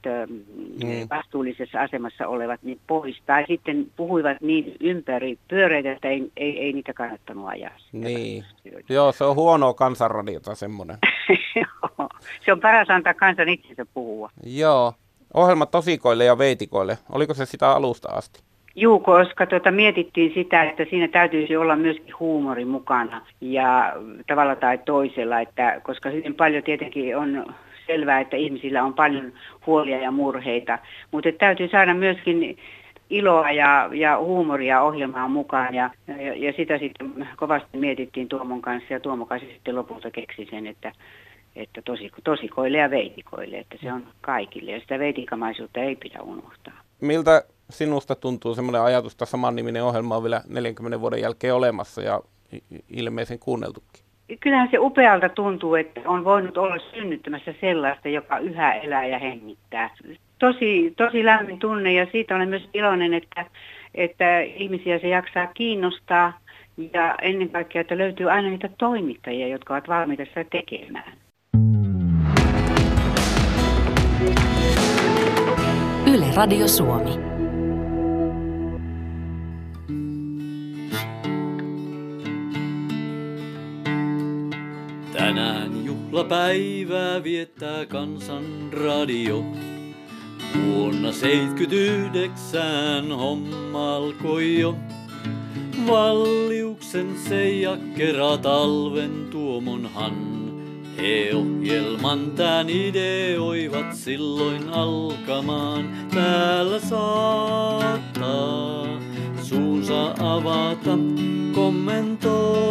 mm. 0.84 1.08
vastuullisessa 1.10 1.82
asemassa 1.82 2.28
olevat 2.28 2.64
niin 2.64 2.80
pois. 2.88 3.22
Tai 3.26 3.46
sitten 3.48 3.88
puhuivat 3.96 4.38
niin 4.42 4.76
ympäri 4.80 5.38
pyöreitä, 5.48 5.92
että 5.92 6.08
ei, 6.08 6.32
ei, 6.38 6.60
ei 6.60 6.74
niitä 6.74 6.94
kannattanut 6.94 7.48
ajaa. 7.48 7.78
Niin. 7.92 8.44
Joo, 8.90 9.12
se 9.12 9.24
on 9.24 9.36
huonoa 9.36 9.74
kansanradiota 9.74 10.56
semmoinen. 10.56 10.98
Joo, 11.56 12.10
se 12.46 12.52
on 12.52 12.60
paras 12.60 12.90
antaa 12.90 13.14
kansan 13.14 13.50
itsensä 13.50 13.86
puhua. 13.94 14.30
Joo. 14.44 14.94
Ohjelma 15.34 15.66
tosikoille 15.66 16.26
ja 16.26 16.38
veitikoille, 16.38 16.98
oliko 17.10 17.34
se 17.34 17.46
sitä 17.46 17.72
alusta 17.72 18.10
asti? 18.10 18.44
Juu, 18.76 19.00
koska 19.00 19.46
tuota, 19.46 19.72
mietittiin 19.72 20.34
sitä, 20.34 20.64
että 20.64 20.86
siinä 20.90 21.08
täytyisi 21.08 21.56
olla 21.56 21.76
myöskin 21.76 22.14
huumori 22.20 22.66
mukana 22.66 23.26
ja 23.42 23.94
tavalla 24.28 24.56
tai 24.56 24.78
toisella, 24.78 25.40
että 25.40 25.82
koska 25.84 26.10
hyvin 26.10 26.36
paljon 26.36 26.64
tietenkin 26.64 27.18
on 27.18 27.46
selvää, 27.88 28.20
että 28.20 28.38
ihmisillä 28.38 28.84
on 28.84 28.94
paljon 28.94 29.34
huolia 29.66 29.98
ja 29.98 30.12
murheita, 30.12 30.80
mutta 31.12 31.30
täytyy 31.32 31.68
saada 31.68 31.94
myöskin 31.94 32.58
iloa 33.10 33.52
ja, 33.52 33.90
ja 33.94 34.18
huumoria 34.18 34.82
ohjelmaan 34.82 35.32
mukaan 35.32 35.76
ja, 35.76 35.90
ja, 36.08 36.34
ja 36.36 36.54
sitä 36.58 36.78
sitten 36.78 37.28
kovasti 37.38 37.78
mietittiin 37.78 38.30
Tuomon 38.30 38.62
kanssa 38.62 38.94
ja 38.94 39.00
Tuomo 39.00 39.26
kanssa 39.26 39.50
sitten 39.54 39.76
lopulta 39.76 40.12
keksi 40.12 40.48
sen, 40.52 40.68
että, 40.68 40.92
että 41.56 41.82
tosi, 41.82 42.12
tosikoille 42.24 42.78
ja 42.78 42.90
veitikoille, 42.90 43.58
että 43.58 43.76
se 43.82 43.94
on 43.94 44.08
kaikille 44.22 44.72
ja 44.72 44.80
sitä 44.80 45.00
veitikamaisuutta 45.00 45.80
ei 45.80 45.96
pidä 45.96 46.20
unohtaa. 46.22 46.74
Miltä 47.02 47.44
sinusta 47.70 48.16
tuntuu 48.16 48.56
semmoinen 48.56 48.82
ajatus, 48.82 49.12
että 49.12 49.26
saman 49.26 49.56
niminen 49.56 49.84
ohjelma 49.84 50.18
on 50.18 50.24
vielä 50.24 50.42
40 50.48 51.02
vuoden 51.02 51.22
jälkeen 51.22 51.56
olemassa 51.56 52.02
ja 52.02 52.22
ilmeisen 52.90 53.40
kuunneltukin? 53.40 54.03
Kyllähän 54.40 54.68
se 54.72 54.78
upealta 54.80 55.30
tuntuu, 55.30 55.76
että 55.76 56.02
on 56.06 56.24
voinut 56.24 56.58
olla 56.58 56.78
synnyttämässä 56.94 57.54
sellaista, 57.62 58.10
joka 58.10 58.38
yhä 58.38 58.74
elää 58.74 59.06
ja 59.06 59.20
hengittää. 59.20 59.90
Tosi, 60.40 60.94
tosi 60.98 61.26
lämmin 61.26 61.60
tunne 61.60 61.94
ja 61.94 62.08
siitä 62.12 62.36
olen 62.36 62.50
myös 62.50 62.70
iloinen, 62.74 63.14
että, 63.14 63.46
että 63.96 64.40
ihmisiä 64.40 65.00
se 65.00 65.08
jaksaa 65.08 65.48
kiinnostaa 65.48 66.40
ja 66.94 67.16
ennen 67.22 67.50
kaikkea, 67.50 67.82
että 67.82 67.98
löytyy 67.98 68.32
aina 68.32 68.50
niitä 68.50 68.70
toimittajia, 68.78 69.48
jotka 69.48 69.74
ovat 69.74 69.88
valmiita 69.88 70.26
sitä 70.26 70.44
tekemään. 70.44 71.14
Yle 76.14 76.26
Radio 76.36 76.68
Suomi. 76.68 77.33
Juhlapäivää 86.14 87.24
viettää 87.24 87.86
kansanradio. 87.86 89.44
Vuonna 90.66 91.12
79 91.12 93.12
homma 93.12 93.96
alkoi 93.96 94.60
jo. 94.60 94.76
Valliuksen 95.88 97.16
se 97.28 97.50
ja 97.50 97.78
kera 97.98 98.38
talven 98.38 99.28
tuomonhan. 99.32 100.14
He 100.98 101.32
ohjelman 101.36 102.32
tän 102.32 102.70
ideoivat 102.70 103.96
silloin 103.96 104.70
alkamaan. 104.70 105.90
Täällä 106.14 106.80
saattaa 106.80 108.88
suunsa 109.42 110.16
avata, 110.20 110.98
kommentoida 111.56 112.64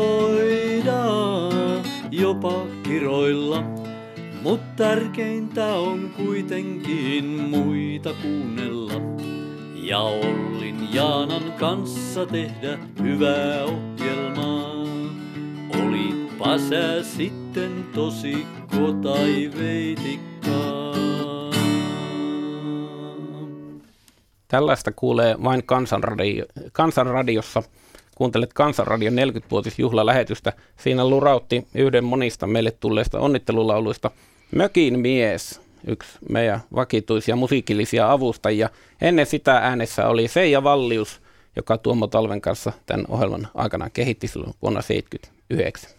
jopa 2.12 2.66
kiroilla. 2.83 3.62
Mutta 4.42 4.73
tärkeintä 4.76 5.66
on 5.66 6.11
kuitenkin 6.16 7.25
muita 7.25 8.14
kuunnella. 8.23 8.92
Ja 9.75 9.99
Ollin 9.99 10.95
Jaanan 10.95 11.52
kanssa 11.52 12.26
tehdä 12.26 12.78
hyvää 13.02 13.64
ohjelmaa. 13.64 14.83
Olipa 15.83 16.59
sä 16.59 17.02
sitten 17.02 17.85
tosikko 17.95 18.92
tai 19.02 19.50
veitikkaa. 19.59 20.92
Tällaista 24.49 24.92
kuulee 24.97 25.37
vain 25.45 25.66
kansanradio, 25.66 26.45
kansanradiossa 26.73 27.62
Kuuntelet 28.23 28.52
Kansanradion 28.52 29.14
40-vuotisjuhlalähetystä. 29.14 30.52
Siinä 30.76 31.09
lurautti 31.09 31.67
yhden 31.75 32.05
monista 32.05 32.47
meille 32.47 32.71
tulleista 32.71 33.21
onnittelulauluista 33.21 34.11
Mökin 34.55 34.99
mies, 35.00 35.61
yksi 35.87 36.19
meidän 36.29 36.61
vakituisia 36.75 37.37
musiikillisia 37.37 38.12
avustajia. 38.12 38.69
Ennen 39.00 39.26
sitä 39.26 39.59
äänessä 39.59 40.09
oli 40.09 40.29
Seija 40.29 40.64
Vallius, 40.64 41.23
joka 41.57 41.79
Tuomo 41.79 42.07
Talven 42.07 42.41
kanssa 42.41 42.73
tämän 42.87 43.07
ohjelman 43.09 43.49
aikana 43.55 43.91
kehitti 43.91 44.29
silloin 44.29 44.55
vuonna 44.62 44.81
1979. 44.81 45.91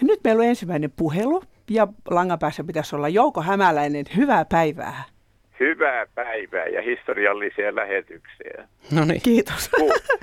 Ja 0.00 0.06
nyt 0.06 0.20
meillä 0.24 0.40
on 0.40 0.48
ensimmäinen 0.48 0.90
puhelu 0.90 1.42
ja 1.70 1.88
langapäässä 2.10 2.64
pitäisi 2.64 2.96
olla 2.96 3.08
Jouko 3.08 3.42
Hämäläinen. 3.42 4.04
Hyvää 4.16 4.44
päivää. 4.44 5.04
Hyvää 5.60 6.06
päivää 6.14 6.66
ja 6.66 6.82
historiallisia 6.82 7.74
lähetyksiä. 7.74 8.68
No 8.92 9.04
niin. 9.04 9.22
Kiitos. 9.22 9.70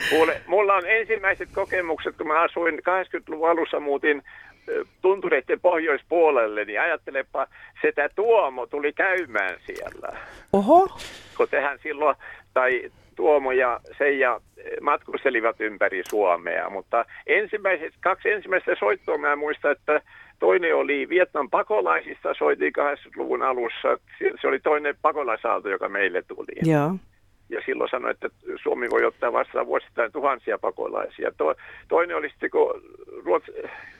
Kuule, 0.10 0.42
mulla 0.48 0.74
on 0.74 0.88
ensimmäiset 0.88 1.50
kokemukset, 1.56 2.18
kun 2.18 2.27
mä 2.27 2.42
asuin 2.42 2.75
80-luvun 2.75 3.50
alussa 3.50 3.80
muutin 3.80 4.24
tuntureiden 5.01 5.60
pohjoispuolelle, 5.60 6.65
niin 6.65 6.82
ajattelepa, 6.82 7.48
sitä 7.82 8.10
Tuomo 8.15 8.65
tuli 8.65 8.94
käymään 8.94 9.58
siellä. 9.65 10.18
Oho. 10.54 10.98
Kun 11.38 11.48
tehän 11.51 11.80
silloin, 11.84 12.15
tai 12.54 12.92
Tuomo 13.15 13.51
ja 13.51 13.80
Seija 13.98 14.42
matkustelivat 14.82 15.62
ympäri 15.62 16.01
Suomea, 16.10 16.70
mutta 16.70 17.06
ensimmäiset, 17.27 17.94
kaksi 18.01 18.30
ensimmäistä 18.30 18.75
soittoa 18.80 19.18
mä 19.18 19.36
muistan, 19.36 19.72
että 19.72 20.01
toinen 20.39 20.75
oli 20.75 21.10
Vietnam 21.10 21.50
pakolaisista, 21.50 22.34
soitiin 22.34 22.74
80-luvun 22.77 23.42
alussa. 23.42 23.98
Se 24.42 24.48
oli 24.48 24.60
toinen 24.60 24.96
pakolaisaalto, 25.01 25.70
joka 25.70 25.89
meille 25.89 26.22
tuli. 26.22 26.72
Joo. 26.72 26.96
Ja 27.50 27.62
silloin 27.65 27.89
sanoi, 27.89 28.12
että 28.12 28.30
Suomi 28.63 28.89
voi 28.89 29.06
ottaa 29.06 29.34
vastaan 29.34 29.65
vuosittain 29.68 30.12
tuhansia 30.12 30.58
pakolaisia. 30.58 31.32
To, 31.38 31.56
toinen 31.88 32.18
oli 32.18 32.30
sitten, 32.30 32.50
kun 32.50 32.82
Ruots, 33.25 33.51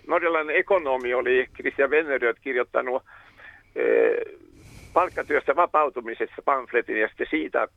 norjalainen 0.08 0.56
ekonomi 0.56 1.14
oli 1.14 1.48
Christian 1.56 1.90
Venneröt 1.90 2.38
kirjoittanut 2.42 3.04
eh, 3.76 4.18
palkkatyöstä 4.94 5.56
vapautumisessa 5.56 6.42
pamfletin 6.46 7.00
ja 7.00 7.08
sitten 7.08 7.28
siitä 7.30 7.68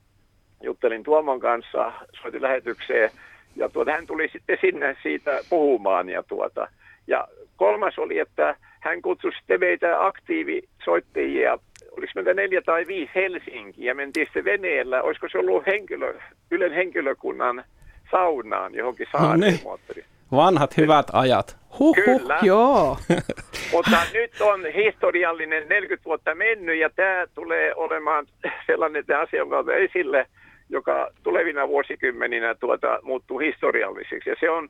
juttelin 0.63 1.03
Tuomon 1.03 1.41
kanssa, 1.41 1.93
soitin 2.23 2.43
lähetykseen 2.43 3.11
ja 3.57 3.69
tuota, 3.69 3.93
hän 3.93 4.07
tuli 4.07 4.29
sitten 4.33 4.59
sinne 4.61 4.97
siitä 5.03 5.41
puhumaan 5.51 6.09
ja 6.09 6.23
tuota, 6.23 6.69
ja 7.07 7.29
kolmas 7.59 7.99
oli, 7.99 8.19
että 8.19 8.57
hän 8.81 9.03
kutsui 9.03 9.33
sitten 9.33 9.61
meitä 9.61 10.07
aktiivisoittajia, 10.07 11.59
oliko 11.91 12.13
meitä 12.15 12.35
neljä 12.35 12.63
tai 12.63 12.87
viisi 12.87 13.13
Helsinkiin, 13.15 13.87
ja 13.87 13.95
mentiin 13.95 14.27
sitten 14.27 14.45
veneellä, 14.45 15.03
olisiko 15.03 15.29
se 15.29 15.39
ollut 15.39 15.67
henkilö, 15.67 16.15
Ylen 16.51 16.73
henkilökunnan 16.73 17.65
saunaan 18.11 18.75
johonkin 18.75 19.07
saareen 19.13 19.59
no 19.65 19.79
niin. 19.95 20.05
Vanhat 20.33 20.77
hyvät 20.77 21.07
ajat. 21.13 21.57
Huhhuh, 21.79 22.21
Kyllä. 22.21 22.39
joo. 22.53 22.99
Mutta 23.73 23.97
nyt 24.13 24.41
on 24.41 24.61
historiallinen 24.75 25.69
40 25.69 26.05
vuotta 26.05 26.35
mennyt 26.35 26.79
ja 26.79 26.91
tämä 26.91 27.27
tulee 27.35 27.75
olemaan 27.75 28.27
sellainen 28.67 29.05
asia, 29.23 29.39
jonka 29.39 29.59
on 29.59 29.75
esille, 29.75 30.27
joka 30.69 31.11
tulevina 31.23 31.69
vuosikymmeninä 31.69 32.55
tuota, 32.55 32.99
muuttuu 33.03 33.39
historialliseksi. 33.39 34.31
Ja 34.31 34.37
se 34.41 34.51
on 34.51 34.69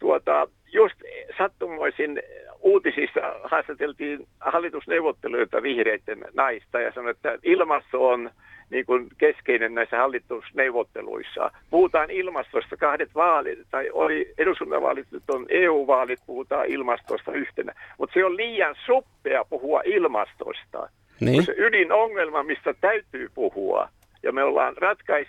tuota, 0.00 0.48
just 0.72 0.94
sattumoisin 1.38 2.22
uutisissa 2.60 3.20
haastateltiin 3.44 4.26
hallitusneuvotteluita 4.40 5.62
vihreiden 5.62 6.24
naista 6.34 6.80
ja 6.80 6.92
sanoi, 6.92 7.10
että 7.10 7.38
ilmasto 7.42 8.08
on 8.08 8.30
niin 8.70 8.86
kuin 8.86 9.08
keskeinen 9.18 9.74
näissä 9.74 9.96
hallitusneuvotteluissa. 9.96 11.50
Puhutaan 11.70 12.10
ilmastosta 12.10 12.76
kahdet 12.76 13.14
vaalit, 13.14 13.58
tai 13.70 13.90
oli 13.92 14.34
eduskuntavaalit, 14.38 15.06
nyt 15.10 15.30
on 15.30 15.46
EU-vaalit, 15.48 16.20
puhutaan 16.26 16.66
ilmastosta 16.66 17.32
yhtenä. 17.32 17.72
Mutta 17.98 18.14
se 18.14 18.24
on 18.24 18.36
liian 18.36 18.74
suppea 18.86 19.44
puhua 19.44 19.82
ilmastosta. 19.84 20.88
Niin. 21.20 21.44
Se 21.44 21.54
ydinongelma, 21.56 22.42
mistä 22.42 22.74
täytyy 22.80 23.28
puhua, 23.34 23.88
ja 24.22 24.32
me 24.32 24.42
ollaan 24.42 24.76
ratkais, 24.76 25.28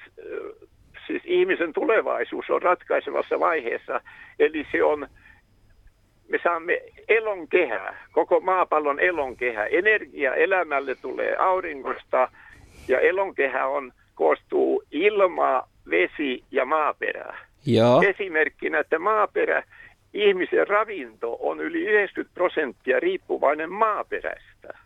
siis 1.08 1.22
ihmisen 1.26 1.74
tulevaisuus 1.74 2.50
on 2.50 2.62
ratkaisevassa 2.62 3.40
vaiheessa, 3.40 4.02
eli 4.40 4.68
se 4.72 4.84
on, 4.84 5.08
me 6.30 6.40
saamme 6.44 6.82
elonkehää, 7.08 8.08
koko 8.12 8.40
maapallon 8.40 9.00
elonkehä. 9.00 9.66
Energia 9.66 10.36
elämälle 10.36 10.96
tulee 10.96 11.36
aurinkosta 11.36 12.32
ja 12.88 13.00
elonkehä 13.00 13.68
on, 13.68 13.92
koostuu 14.16 14.84
ilma, 14.92 15.68
vesi 15.90 16.44
ja 16.52 16.66
maaperä. 16.66 17.38
Joo. 17.66 18.02
Esimerkkinä, 18.02 18.80
että 18.80 19.00
maaperä, 19.00 19.64
ihmisen 20.14 20.68
ravinto 20.68 21.38
on 21.40 21.60
yli 21.60 21.82
90 21.82 22.34
prosenttia 22.34 23.00
riippuvainen 23.00 23.72
maaperästä. 23.72 24.78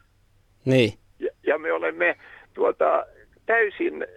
Niin. 0.65 0.93
Ja, 1.19 1.29
ja 1.43 1.57
me 1.57 1.71
olemme 1.71 2.15
tuota, 2.53 3.05
täysin 3.45 4.07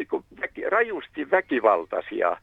niin 0.00 0.08
kuin 0.08 0.24
väki, 0.40 0.70
rajusti 0.70 1.30
väkivaltaisia 1.30 2.36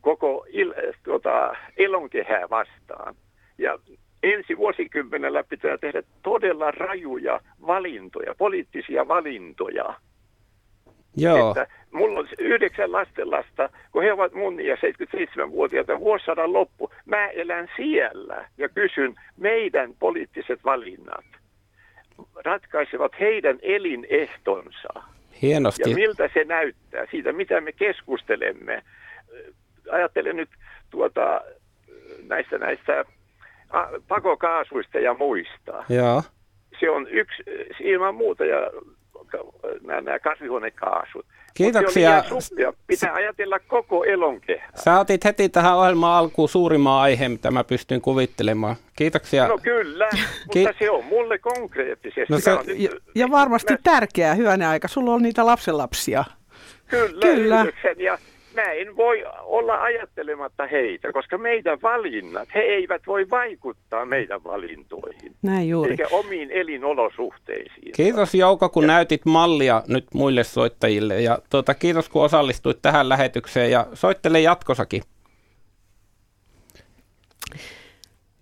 koko 0.00 0.46
il, 0.48 0.74
tuota, 1.04 1.56
elonkehää 1.76 2.50
vastaan. 2.50 3.14
Ja 3.58 3.78
ensi 4.22 4.56
vuosikymmenellä 4.56 5.44
pitää 5.44 5.78
tehdä 5.78 6.02
todella 6.22 6.70
rajuja 6.70 7.40
valintoja, 7.66 8.34
poliittisia 8.38 9.08
valintoja. 9.08 9.94
Joo. 11.16 11.48
Että 11.48 11.66
mulla 11.90 12.20
on 12.20 12.28
yhdeksän 12.38 12.92
lastenlasta, 12.92 13.70
kun 13.92 14.02
he 14.02 14.12
ovat 14.12 14.34
mun 14.34 14.60
ja 14.64 14.76
77-vuotiaita 14.76 16.00
vuosisadan 16.00 16.52
loppu. 16.52 16.90
Mä 17.04 17.26
elän 17.26 17.68
siellä 17.76 18.48
ja 18.58 18.68
kysyn 18.68 19.14
meidän 19.36 19.94
poliittiset 19.98 20.64
valinnat 20.64 21.24
ratkaisevat 22.44 23.12
heidän 23.20 23.58
elinehtonsa. 23.62 24.88
Hienosti. 25.42 25.90
Ja 25.90 25.94
miltä 25.96 26.30
se 26.34 26.44
näyttää, 26.44 27.06
siitä 27.10 27.32
mitä 27.32 27.60
me 27.60 27.72
keskustelemme. 27.72 28.82
Ajattelen 29.90 30.36
nyt 30.36 30.50
tuota, 30.90 31.40
näistä, 32.28 32.58
näistä 32.58 33.04
pakokaasuista 34.08 34.98
ja 34.98 35.14
muista. 35.14 35.84
Joo. 35.88 36.22
Se 36.80 36.90
on 36.90 37.08
yksi 37.10 37.42
ilman 37.80 38.14
muuta 38.14 38.44
ja 38.44 38.70
nämä, 39.86 40.00
nämä 40.00 40.18
kasvihuonekaasut. 40.18 41.26
Kiitoksia. 41.54 42.24
Pitää 42.86 43.14
ajatella 43.14 43.58
koko 43.58 44.04
elonkehää. 44.04 44.70
Sä 44.74 45.00
otit 45.00 45.24
heti 45.24 45.48
tähän 45.48 45.76
ohjelmaan 45.76 46.18
alkuun 46.18 46.48
suurimman 46.48 47.00
aiheen, 47.00 47.30
mitä 47.30 47.50
mä 47.50 47.64
pystyn 47.64 48.00
kuvittelemaan. 48.00 48.76
Kiitoksia. 48.96 49.48
No 49.48 49.58
kyllä, 49.62 50.08
Ki- 50.52 50.64
mutta 50.64 50.78
se 50.78 50.90
on 50.90 51.04
mulle 51.04 51.38
konkreettisesti. 51.38 52.26
No 52.32 52.38
se, 52.38 52.50
Mä 52.50 52.60
ja, 52.76 52.90
ja 53.14 53.30
varmasti 53.30 53.74
tärkeää, 53.82 54.34
hyvänä 54.34 54.70
aika. 54.70 54.88
Sulla 54.88 55.14
on 55.14 55.22
niitä 55.22 55.46
lapsenlapsia. 55.46 56.24
Kyllä, 56.88 57.20
Kyllä. 57.20 57.66
Ja 57.98 58.18
mä 58.54 58.62
en 58.62 58.96
voi 58.96 59.24
olla 59.42 59.82
ajattelematta 59.82 60.66
heitä, 60.66 61.12
koska 61.12 61.38
meidän 61.38 61.78
valinnat, 61.82 62.48
he 62.54 62.60
eivät 62.60 63.02
voi 63.06 63.30
vaikuttaa 63.30 64.06
meidän 64.06 64.44
valintoihin. 64.44 65.34
Näin 65.42 65.68
juuri. 65.68 65.90
Eikä 65.90 66.06
omiin 66.10 66.50
elinolosuhteisiin. 66.50 67.92
Kiitos 67.92 68.34
Jouko, 68.34 68.68
kun 68.68 68.86
näytit 68.86 69.24
mallia 69.24 69.82
nyt 69.88 70.06
muille 70.14 70.44
soittajille. 70.44 71.20
Ja 71.20 71.38
tuota, 71.50 71.74
kiitos, 71.74 72.08
kun 72.08 72.24
osallistuit 72.24 72.82
tähän 72.82 73.08
lähetykseen 73.08 73.70
ja 73.70 73.86
soittele 73.94 74.40
jatkossakin. 74.40 75.02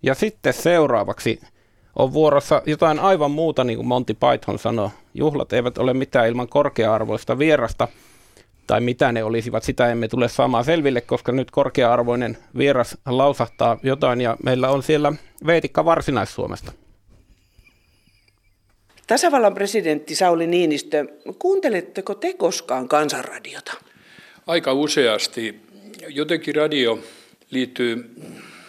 Ja 0.03 0.15
sitten 0.15 0.53
seuraavaksi 0.53 1.39
on 1.95 2.13
vuorossa 2.13 2.61
jotain 2.65 2.99
aivan 2.99 3.31
muuta, 3.31 3.63
niin 3.63 3.77
kuin 3.77 3.87
Monty 3.87 4.13
Python 4.13 4.59
sanoi. 4.59 4.89
Juhlat 5.13 5.53
eivät 5.53 5.77
ole 5.77 5.93
mitään 5.93 6.27
ilman 6.27 6.47
korkea-arvoista 6.47 7.39
vierasta, 7.39 7.87
tai 8.67 8.81
mitä 8.81 9.11
ne 9.11 9.23
olisivat, 9.23 9.63
sitä 9.63 9.91
emme 9.91 10.07
tule 10.07 10.27
saamaan 10.29 10.65
selville, 10.65 11.01
koska 11.01 11.31
nyt 11.31 11.51
korkea-arvoinen 11.51 12.37
vieras 12.57 12.97
lausahtaa 13.05 13.79
jotain, 13.83 14.21
ja 14.21 14.37
meillä 14.43 14.69
on 14.69 14.83
siellä 14.83 15.13
Veitikka 15.45 15.85
Varsinais-Suomesta. 15.85 16.71
Tasavallan 19.07 19.53
presidentti 19.53 20.15
Sauli 20.15 20.47
Niinistö, 20.47 21.05
kuunteletteko 21.39 22.15
te 22.15 22.33
koskaan 22.33 22.87
kansanradiota? 22.87 23.73
Aika 24.47 24.73
useasti. 24.73 25.61
Jotenkin 26.07 26.55
radio 26.55 26.99
liittyy 27.51 28.15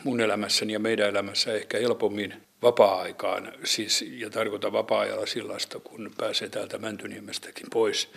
mun 0.05 0.21
elämässäni 0.21 0.73
ja 0.73 0.79
meidän 0.79 1.09
elämässä 1.09 1.55
ehkä 1.55 1.79
helpommin 1.79 2.35
vapaa-aikaan, 2.63 3.53
siis, 3.65 4.05
ja 4.09 4.31
tarkoitan 4.31 4.73
vapaa-ajalla 4.73 5.27
sellaista, 5.27 5.81
kun 5.81 6.11
pääsee 6.19 6.49
täältä 6.49 6.79
Mäntyniemestäkin 6.79 7.67
pois. 7.73 8.09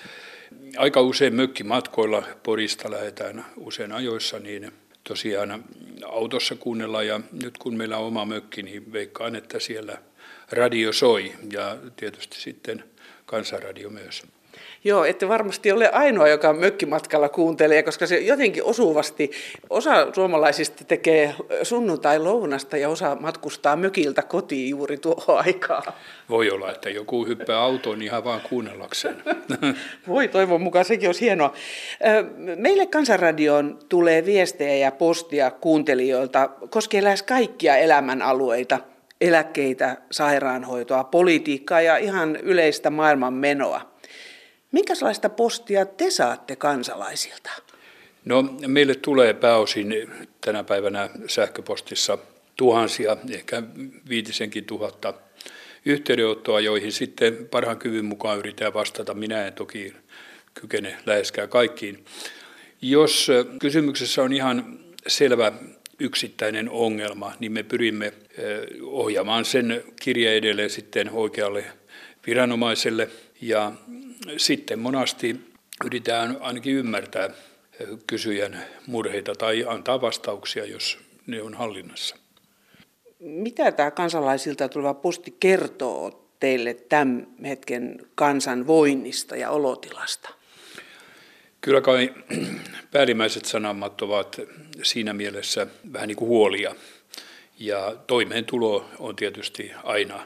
Aika 0.77 1.01
usein 1.01 1.35
mökkimatkoilla 1.35 2.23
Porista 2.43 2.91
lähdetään 2.91 3.45
usein 3.57 3.91
ajoissa, 3.91 4.39
niin 4.39 4.71
tosiaan 5.03 5.63
autossa 6.05 6.55
kuunnellaan, 6.55 7.07
ja 7.07 7.19
nyt 7.43 7.57
kun 7.57 7.77
meillä 7.77 7.97
on 7.97 8.05
oma 8.05 8.25
mökki, 8.25 8.63
niin 8.63 8.93
veikkaan, 8.93 9.35
että 9.35 9.59
siellä 9.59 9.97
radio 10.51 10.93
soi, 10.93 11.31
ja 11.53 11.77
tietysti 11.95 12.41
sitten 12.41 12.83
kansanradio 13.25 13.89
myös. 13.89 14.23
Joo, 14.83 15.05
ette 15.05 15.27
varmasti 15.27 15.71
ole 15.71 15.89
ainoa, 15.89 16.27
joka 16.27 16.53
mökkimatkalla 16.53 17.29
kuuntelee, 17.29 17.83
koska 17.83 18.07
se 18.07 18.19
jotenkin 18.19 18.63
osuvasti, 18.63 19.31
osa 19.69 20.13
suomalaisista 20.13 20.83
tekee 20.83 21.35
sunnuntai-lounasta 21.63 22.77
ja 22.77 22.89
osa 22.89 23.17
matkustaa 23.19 23.75
mökiltä 23.75 24.21
kotiin 24.21 24.69
juuri 24.69 24.97
tuohon 24.97 25.37
aikaan. 25.45 25.93
Voi 26.29 26.51
olla, 26.51 26.71
että 26.71 26.89
joku 26.89 27.25
hyppää 27.25 27.59
autoon 27.59 28.01
ihan 28.01 28.23
vaan 28.23 28.41
kuunnellakseen. 28.41 29.23
Voi 30.07 30.27
toivon 30.27 30.61
mukaan, 30.61 30.85
sekin 30.85 31.09
olisi 31.09 31.21
hienoa. 31.21 31.53
Meille 32.55 32.85
Kansanradioon 32.85 33.79
tulee 33.89 34.25
viestejä 34.25 34.75
ja 34.75 34.91
postia 34.91 35.51
kuuntelijoilta 35.51 36.49
koskee 36.69 37.03
lähes 37.03 37.23
kaikkia 37.23 37.77
elämänalueita, 37.77 38.79
eläkkeitä, 39.21 39.97
sairaanhoitoa, 40.11 41.03
politiikkaa 41.03 41.81
ja 41.81 41.97
ihan 41.97 42.35
yleistä 42.35 42.89
maailmanmenoa. 42.89 43.90
Minkälaista 44.71 45.29
postia 45.29 45.85
te 45.85 46.09
saatte 46.09 46.55
kansalaisilta? 46.55 47.49
No, 48.25 48.43
meille 48.67 48.95
tulee 48.95 49.33
pääosin 49.33 50.11
tänä 50.41 50.63
päivänä 50.63 51.09
sähköpostissa 51.27 52.17
tuhansia, 52.55 53.17
ehkä 53.31 53.63
viitisenkin 54.09 54.65
tuhatta 54.65 55.13
yhteydenottoa, 55.85 56.59
joihin 56.59 56.91
sitten 56.91 57.47
parhaan 57.51 57.79
kyvyn 57.79 58.05
mukaan 58.05 58.39
yritetään 58.39 58.73
vastata. 58.73 59.13
Minä 59.13 59.47
en 59.47 59.53
toki 59.53 59.93
kykene 60.53 60.97
läheskään 61.05 61.49
kaikkiin. 61.49 62.05
Jos 62.81 63.27
kysymyksessä 63.59 64.23
on 64.23 64.33
ihan 64.33 64.79
selvä 65.07 65.51
yksittäinen 65.99 66.69
ongelma, 66.69 67.33
niin 67.39 67.51
me 67.51 67.63
pyrimme 67.63 68.13
ohjaamaan 68.81 69.45
sen 69.45 69.83
kirje 70.01 70.35
edelleen 70.35 70.69
sitten 70.69 71.09
oikealle 71.09 71.63
viranomaiselle 72.27 73.09
ja 73.41 73.71
sitten 74.37 74.79
monasti 74.79 75.39
yritetään 75.85 76.37
ainakin 76.41 76.75
ymmärtää 76.75 77.29
kysyjän 78.07 78.65
murheita 78.87 79.35
tai 79.35 79.65
antaa 79.67 80.01
vastauksia, 80.01 80.65
jos 80.65 80.97
ne 81.27 81.41
on 81.41 81.53
hallinnassa. 81.53 82.15
Mitä 83.19 83.71
tämä 83.71 83.91
kansalaisilta 83.91 84.69
tuleva 84.69 84.93
posti 84.93 85.35
kertoo 85.39 86.27
teille 86.39 86.73
tämän 86.73 87.27
hetken 87.43 87.99
kansan 88.15 88.67
voinnista 88.67 89.35
ja 89.35 89.49
olotilasta? 89.49 90.29
Kyllä 91.61 91.81
kai 91.81 92.13
päällimmäiset 92.91 93.45
sanamat 93.45 94.01
ovat 94.01 94.39
siinä 94.83 95.13
mielessä 95.13 95.67
vähän 95.93 96.07
niin 96.07 96.15
kuin 96.15 96.29
huolia. 96.29 96.75
Ja 97.59 97.95
toimeentulo 98.07 98.85
on 98.99 99.15
tietysti 99.15 99.71
aina 99.83 100.23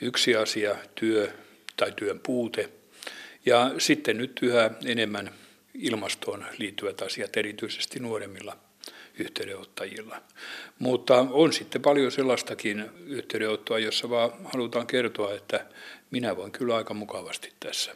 yksi 0.00 0.36
asia, 0.36 0.76
työ 0.94 1.32
tai 1.76 1.92
työn 1.96 2.20
puute. 2.20 2.68
Ja 3.46 3.70
sitten 3.78 4.18
nyt 4.18 4.40
yhä 4.42 4.70
enemmän 4.84 5.30
ilmastoon 5.74 6.44
liittyvät 6.58 7.02
asiat, 7.02 7.36
erityisesti 7.36 8.00
nuoremmilla 8.00 8.56
yhteydenottajilla. 9.18 10.22
Mutta 10.78 11.26
on 11.30 11.52
sitten 11.52 11.82
paljon 11.82 12.12
sellaistakin 12.12 12.90
yhteydenottoa, 13.06 13.78
jossa 13.78 14.10
vaan 14.10 14.30
halutaan 14.44 14.86
kertoa, 14.86 15.34
että 15.34 15.66
minä 16.10 16.36
voin 16.36 16.52
kyllä 16.52 16.76
aika 16.76 16.94
mukavasti 16.94 17.52
tässä, 17.60 17.94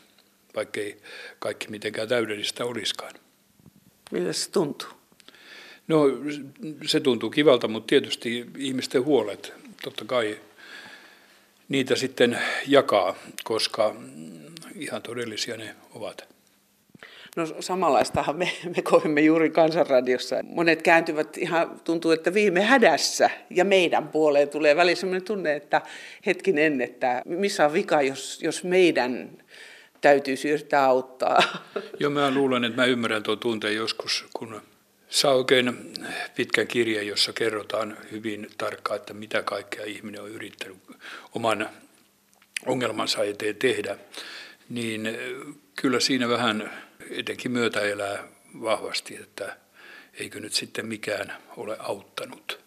vaikkei 0.57 0.97
kaikki 1.39 1.69
mitenkään 1.69 2.09
täydellistä 2.09 2.65
olisikaan. 2.65 3.15
Miltä 4.11 4.33
se 4.33 4.51
tuntuu? 4.51 4.89
No 5.89 6.05
se 6.87 7.01
tuntuu 7.01 7.31
kivalta, 7.31 7.69
mutta 7.69 7.87
tietysti 7.87 8.47
ihmisten 8.59 9.05
huolet, 9.05 9.53
totta 9.83 10.05
kai 10.05 10.41
niitä 11.69 11.97
sitten 11.97 12.39
jakaa, 12.67 13.17
koska 13.45 13.95
ihan 14.79 15.03
todellisia 15.03 15.57
ne 15.57 15.75
ovat. 15.95 16.37
No 17.37 17.47
samanlaistahan 17.61 18.37
me, 18.37 18.53
me 18.77 18.83
koimme 18.83 19.21
juuri 19.21 19.51
Kansanradiossa. 19.51 20.37
Monet 20.43 20.83
kääntyvät 20.83 21.39
ihan, 21.39 21.81
tuntuu, 21.85 22.11
että 22.11 22.35
viime 22.35 22.63
hädässä 22.63 23.31
ja 23.51 23.65
meidän 23.65 24.09
puoleen 24.09 24.49
tulee 24.49 24.77
väliin 24.77 24.97
sellainen 24.97 25.23
tunne, 25.23 25.57
että 25.57 25.83
hetkinen, 26.27 26.81
että 26.81 27.23
missä 27.25 27.67
on 27.67 27.73
vika, 27.73 28.03
jos, 28.03 28.43
jos 28.43 28.65
meidän 28.65 29.31
täytyy 30.01 30.35
yrittää 30.51 30.85
auttaa. 30.85 31.43
Joo, 32.01 32.11
mä 32.11 32.31
luulen, 32.31 32.65
että 32.65 32.83
mä 32.83 32.87
ymmärrän 32.87 33.23
tuon 33.23 33.39
tunteen 33.39 33.77
joskus, 33.77 34.25
kun 34.33 34.63
saa 35.09 35.35
oikein 35.35 35.93
pitkän 36.35 36.67
kirjan, 36.67 37.07
jossa 37.07 37.33
kerrotaan 37.33 37.97
hyvin 38.13 38.49
tarkkaan, 38.59 38.97
että 38.97 39.15
mitä 39.15 39.43
kaikkea 39.43 39.85
ihminen 39.85 40.23
on 40.23 40.31
yrittänyt 40.31 40.79
oman 41.35 41.69
ongelmansa 42.67 43.25
eteen 43.25 43.57
tehdä, 43.57 43.97
niin 44.69 45.19
kyllä 45.81 46.01
siinä 46.01 46.29
vähän 46.29 46.71
etenkin 47.11 47.53
myötä 47.53 47.81
elää 47.81 48.25
vahvasti, 48.63 49.17
että 49.17 49.57
eikö 50.21 50.41
nyt 50.41 50.53
sitten 50.53 50.87
mikään 50.87 51.33
ole 51.57 51.77
auttanut. 51.79 52.67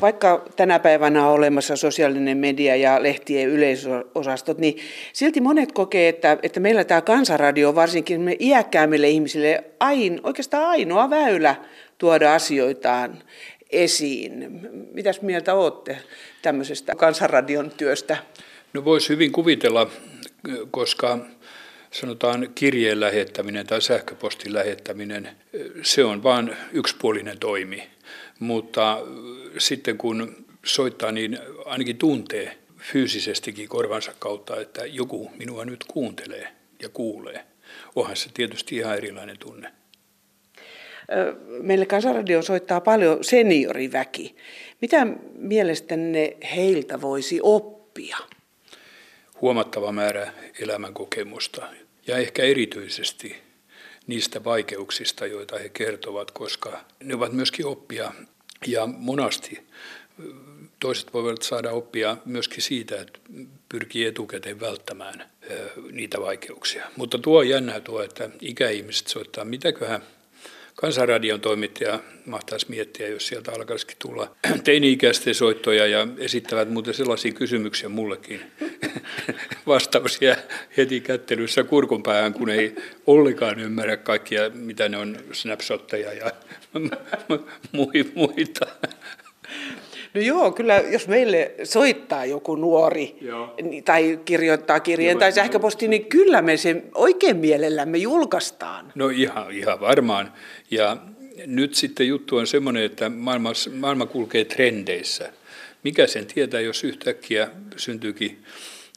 Vaikka 0.00 0.46
tänä 0.56 0.78
päivänä 0.78 1.26
on 1.26 1.32
olemassa 1.32 1.76
sosiaalinen 1.76 2.38
media 2.38 2.76
ja 2.76 3.02
lehtien 3.02 3.48
yleisosastot, 3.48 4.58
niin 4.58 4.78
silti 5.12 5.40
monet 5.40 5.72
kokee, 5.72 6.08
että, 6.08 6.38
että 6.42 6.60
meillä 6.60 6.84
tämä 6.84 7.00
kansanradio 7.00 7.74
varsinkin 7.74 8.20
me 8.20 8.36
iäkkäämmille 8.40 9.08
ihmisille 9.08 9.64
ain, 9.80 10.20
oikeastaan 10.22 10.68
ainoa 10.68 11.10
väylä 11.10 11.54
tuoda 11.98 12.34
asioitaan 12.34 13.22
esiin. 13.70 14.60
Mitäs 14.92 15.22
mieltä 15.22 15.54
olette 15.54 15.98
tämmöisestä 16.42 16.94
kansanradion 16.94 17.70
työstä? 17.70 18.16
No 18.72 18.84
voisi 18.84 19.08
hyvin 19.08 19.32
kuvitella, 19.32 19.90
koska 20.70 21.18
sanotaan 21.90 22.48
kirjeen 22.54 23.00
lähettäminen 23.00 23.66
tai 23.66 23.82
sähköpostin 23.82 24.54
lähettäminen, 24.54 25.28
se 25.82 26.04
on 26.04 26.22
vain 26.22 26.56
yksipuolinen 26.72 27.38
toimi. 27.38 27.88
Mutta 28.38 28.98
sitten 29.58 29.98
kun 29.98 30.46
soittaa, 30.64 31.12
niin 31.12 31.38
ainakin 31.64 31.96
tuntee 31.96 32.58
fyysisestikin 32.78 33.68
korvansa 33.68 34.12
kautta, 34.18 34.60
että 34.60 34.86
joku 34.86 35.30
minua 35.38 35.64
nyt 35.64 35.84
kuuntelee 35.88 36.48
ja 36.82 36.88
kuulee. 36.88 37.44
Onhan 37.96 38.16
se 38.16 38.30
tietysti 38.34 38.76
ihan 38.76 38.96
erilainen 38.96 39.38
tunne. 39.38 39.72
Meille 41.62 41.86
Kansanradio 41.86 42.42
soittaa 42.42 42.80
paljon 42.80 43.24
senioriväki. 43.24 44.36
Mitä 44.80 45.06
mielestänne 45.34 46.36
heiltä 46.56 47.00
voisi 47.00 47.40
oppia? 47.42 48.16
Huomattava 49.40 49.92
määrä 49.92 50.32
elämänkokemusta 50.60 51.66
ja 52.06 52.16
ehkä 52.16 52.42
erityisesti 52.42 53.36
niistä 54.06 54.44
vaikeuksista, 54.44 55.26
joita 55.26 55.58
he 55.58 55.68
kertovat, 55.68 56.30
koska 56.30 56.84
ne 57.02 57.14
ovat 57.14 57.32
myöskin 57.32 57.66
oppia 57.66 58.12
ja 58.66 58.86
monasti 58.86 59.66
toiset 60.80 61.14
voivat 61.14 61.42
saada 61.42 61.70
oppia 61.70 62.16
myöskin 62.24 62.62
siitä, 62.62 63.00
että 63.00 63.18
pyrkii 63.68 64.06
etukäteen 64.06 64.60
välttämään 64.60 65.30
niitä 65.92 66.20
vaikeuksia. 66.20 66.90
Mutta 66.96 67.18
tuo 67.18 67.38
on 67.38 67.48
jännää 67.48 67.80
tuo, 67.80 68.02
että 68.02 68.30
ikäihmiset 68.40 69.06
soittaa, 69.06 69.44
mitäköhän 69.44 70.02
Kansanradion 70.80 71.40
toimittaja 71.40 72.00
mahtaisi 72.26 72.66
miettiä, 72.68 73.08
jos 73.08 73.26
sieltä 73.26 73.52
alkaisikin 73.52 73.96
tulla 73.98 74.36
teini-ikäisten 74.64 75.34
soittoja 75.34 75.86
ja 75.86 76.06
esittävät 76.18 76.70
muuten 76.70 76.94
sellaisia 76.94 77.32
kysymyksiä 77.32 77.88
mullekin. 77.88 78.40
Vastauksia 79.66 80.36
heti 80.76 81.00
kättelyssä 81.00 81.64
kurkun 81.64 82.02
päähän, 82.02 82.32
kun 82.32 82.50
ei 82.50 82.74
ollenkaan 83.06 83.60
ymmärrä 83.60 83.96
kaikkia, 83.96 84.50
mitä 84.50 84.88
ne 84.88 84.96
on 84.96 85.16
snapshotteja 85.32 86.12
ja 86.12 86.30
muita. 88.14 88.66
No 90.18 90.24
joo, 90.24 90.52
kyllä 90.52 90.74
jos 90.76 91.08
meille 91.08 91.54
soittaa 91.64 92.24
joku 92.24 92.56
nuori 92.56 93.16
joo. 93.20 93.54
tai 93.84 94.20
kirjoittaa 94.24 94.80
kirjeen 94.80 95.14
joo, 95.14 95.20
tai 95.20 95.32
sähköposti, 95.32 95.88
niin 95.88 96.06
kyllä 96.06 96.42
me 96.42 96.56
sen 96.56 96.82
oikein 96.94 97.36
mielellämme 97.36 97.98
julkaistaan. 97.98 98.92
No 98.94 99.08
ihan, 99.08 99.50
ihan 99.50 99.80
varmaan. 99.80 100.32
Ja 100.70 100.96
nyt 101.46 101.74
sitten 101.74 102.08
juttu 102.08 102.36
on 102.36 102.46
semmoinen, 102.46 102.82
että 102.82 103.08
maailma, 103.08 103.52
maailma 103.74 104.06
kulkee 104.06 104.44
trendeissä. 104.44 105.32
Mikä 105.84 106.06
sen 106.06 106.26
tietää, 106.26 106.60
jos 106.60 106.84
yhtäkkiä 106.84 107.48
syntyykin 107.76 108.42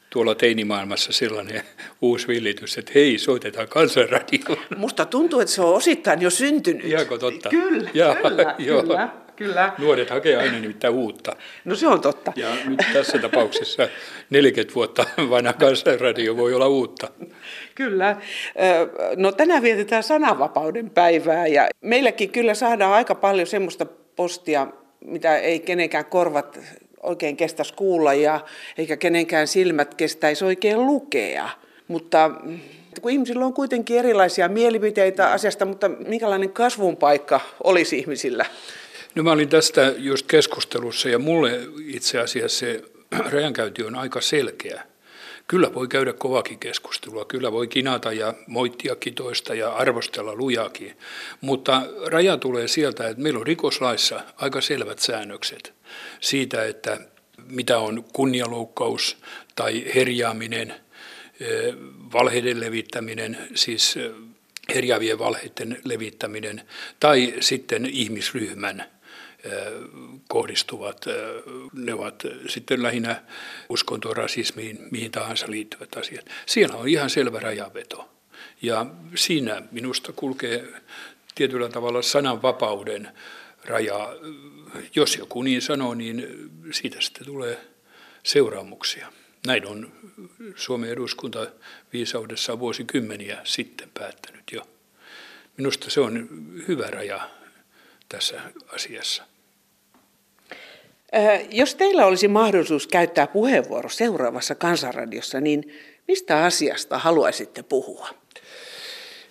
tuolla 0.10 0.36
teinimaailmassa 0.36 1.12
sellainen 1.12 1.62
uusi 2.02 2.28
villitys, 2.28 2.78
että 2.78 2.92
hei, 2.96 3.18
soitetaan 3.18 3.68
kansanradioon. 3.68 4.58
Musta 4.78 5.06
tuntuu, 5.06 5.40
että 5.40 5.54
se 5.54 5.62
on 5.62 5.76
osittain 5.76 6.22
jo 6.22 6.30
syntynyt. 6.30 6.86
Ihanko 6.86 7.18
totta? 7.18 7.50
Kyllä, 7.50 7.90
ja, 7.94 8.16
kyllä, 8.16 8.56
joo. 8.68 8.82
kyllä. 8.82 9.10
Kyllä. 9.42 9.74
Nuoret 9.78 10.10
hakee 10.10 10.36
aina 10.36 10.60
nimittäin 10.60 10.94
uutta. 10.94 11.36
No 11.66 11.76
se 11.76 11.88
on 11.88 12.02
totta. 12.02 12.34
Ja 12.36 12.48
nyt 12.66 12.80
tässä 12.94 13.18
tapauksessa 13.18 13.88
40 14.30 14.76
vuotta 14.76 15.06
vanha 15.30 15.54
kansanradio 15.54 16.38
voi 16.38 16.54
olla 16.54 16.68
uutta. 16.68 17.08
Kyllä. 17.76 18.18
No 19.16 19.32
tänään 19.32 19.64
vietetään 19.64 20.04
sananvapauden 20.04 20.90
päivää 20.90 21.48
ja 21.48 21.68
meilläkin 21.82 22.30
kyllä 22.30 22.54
saadaan 22.54 22.94
aika 22.94 23.16
paljon 23.16 23.48
semmoista 23.48 23.86
postia, 24.16 24.68
mitä 25.06 25.38
ei 25.38 25.60
kenenkään 25.60 26.06
korvat 26.06 26.60
oikein 27.04 27.38
kestäisi 27.38 27.74
kuulla 27.74 28.14
ja 28.14 28.40
eikä 28.78 28.98
kenenkään 28.98 29.48
silmät 29.48 29.96
kestäisi 29.96 30.46
oikein 30.46 30.86
lukea. 30.86 31.50
Mutta 31.88 32.32
kun 33.02 33.12
ihmisillä 33.12 33.46
on 33.46 33.54
kuitenkin 33.54 34.00
erilaisia 34.00 34.50
mielipiteitä 34.50 35.32
asiasta, 35.32 35.66
mutta 35.66 35.90
minkälainen 35.90 36.52
kasvun 36.52 36.98
paikka 36.98 37.40
olisi 37.64 37.98
ihmisillä? 37.98 38.46
No 39.16 39.24
mä 39.24 39.32
olin 39.32 39.50
tästä 39.50 39.94
just 39.98 40.28
keskustelussa 40.28 41.10
ja 41.10 41.20
mulle 41.20 41.60
itse 41.86 42.20
asiassa 42.20 42.60
se 42.60 42.84
rajankäynti 43.32 43.84
on 43.84 43.96
aika 43.96 44.22
selkeä. 44.22 44.84
Kyllä 45.48 45.74
voi 45.74 45.88
käydä 45.88 46.14
kovakin 46.14 46.60
keskustelua, 46.60 47.26
kyllä 47.26 47.52
voi 47.52 47.68
kinata 47.68 48.14
ja 48.14 48.34
moittiakin 48.48 49.14
toista 49.14 49.56
ja 49.56 49.72
arvostella 49.72 50.36
lujakin, 50.36 50.98
mutta 51.42 51.82
raja 52.06 52.38
tulee 52.38 52.68
sieltä, 52.68 53.08
että 53.08 53.24
meillä 53.24 53.40
on 53.40 53.48
rikoslaissa 53.48 54.22
aika 54.36 54.62
selvät 54.62 55.00
säännökset 55.00 55.74
siitä, 56.20 56.66
että 56.66 56.98
mitä 57.48 57.78
on 57.80 58.06
kunnialoukkaus 58.14 59.18
tai 59.56 59.86
herjaaminen, 59.96 60.76
valheiden 62.14 62.60
levittäminen, 62.60 63.38
siis 63.56 63.96
herjävien 64.76 65.20
valheiden 65.20 65.78
levittäminen, 65.84 66.62
tai 67.00 67.34
sitten 67.40 67.86
ihmisryhmän 67.86 68.86
kohdistuvat, 70.30 71.06
ne 71.74 71.94
ovat 71.94 72.24
sitten 72.48 72.84
lähinnä 72.84 73.24
uskontoon, 73.70 74.18
rasismiin, 74.18 74.80
mihin 74.92 75.12
tahansa 75.12 75.46
liittyvät 75.50 75.98
asiat. 75.98 76.26
Siellä 76.46 76.76
on 76.76 76.88
ihan 76.88 77.10
selvä 77.10 77.40
rajaveto. 77.40 78.10
Ja 78.62 78.86
siinä 79.16 79.62
minusta 79.72 80.14
kulkee 80.14 80.68
tietyllä 81.36 81.70
tavalla 81.70 82.02
sananvapauden 82.02 83.10
raja. 83.66 84.16
Jos 84.96 85.16
joku 85.16 85.42
niin 85.42 85.62
sanoo, 85.62 85.94
niin 85.94 86.50
siitä 86.72 87.02
sitten 87.02 87.26
tulee 87.26 87.68
seuraamuksia. 88.24 89.14
Näin 89.48 89.66
on 89.68 89.92
Suomen 90.56 90.90
eduskunta 90.90 91.48
viisaudessa 91.94 92.60
vuosikymmeniä 92.60 93.42
sitten 93.44 93.90
päättänyt 93.94 94.44
jo. 94.52 94.62
Minusta 95.58 95.90
se 95.90 96.02
on 96.02 96.30
hyvä 96.68 96.88
raja 96.88 97.30
tässä 98.10 98.42
asiassa. 98.74 99.31
Jos 101.50 101.76
teillä 101.76 102.06
olisi 102.06 102.28
mahdollisuus 102.28 102.88
käyttää 102.88 103.28
puheenvuoro 103.28 103.90
seuraavassa 103.90 104.56
kansanradiossa, 104.56 105.42
niin 105.42 105.74
mistä 106.08 106.44
asiasta 106.44 106.98
haluaisitte 106.98 107.64
puhua? 107.64 108.10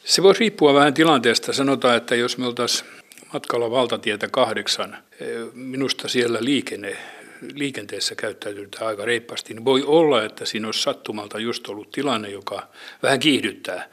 Se 0.05 0.23
voisi 0.23 0.41
riippua 0.41 0.75
vähän 0.75 0.95
tilanteesta. 0.95 1.53
Sanotaan, 1.53 1.97
että 1.97 2.15
jos 2.15 2.39
me 2.39 2.47
oltaisiin 2.47 2.91
matkalla 3.33 3.71
valtatietä 3.71 4.29
kahdeksan, 4.29 4.99
minusta 5.55 6.09
siellä 6.09 6.39
liikenne, 6.41 6.97
liikenteessä 7.55 8.15
käyttäytyy 8.15 8.69
aika 8.81 9.05
reippaasti, 9.05 9.55
niin 9.55 9.65
voi 9.65 9.83
olla, 9.83 10.25
että 10.25 10.45
siinä 10.45 10.69
olisi 10.69 10.83
sattumalta 10.83 11.39
just 11.39 11.69
ollut 11.69 11.91
tilanne, 11.91 12.29
joka 12.31 12.69
vähän 13.03 13.21
kiihdyttää 13.21 13.89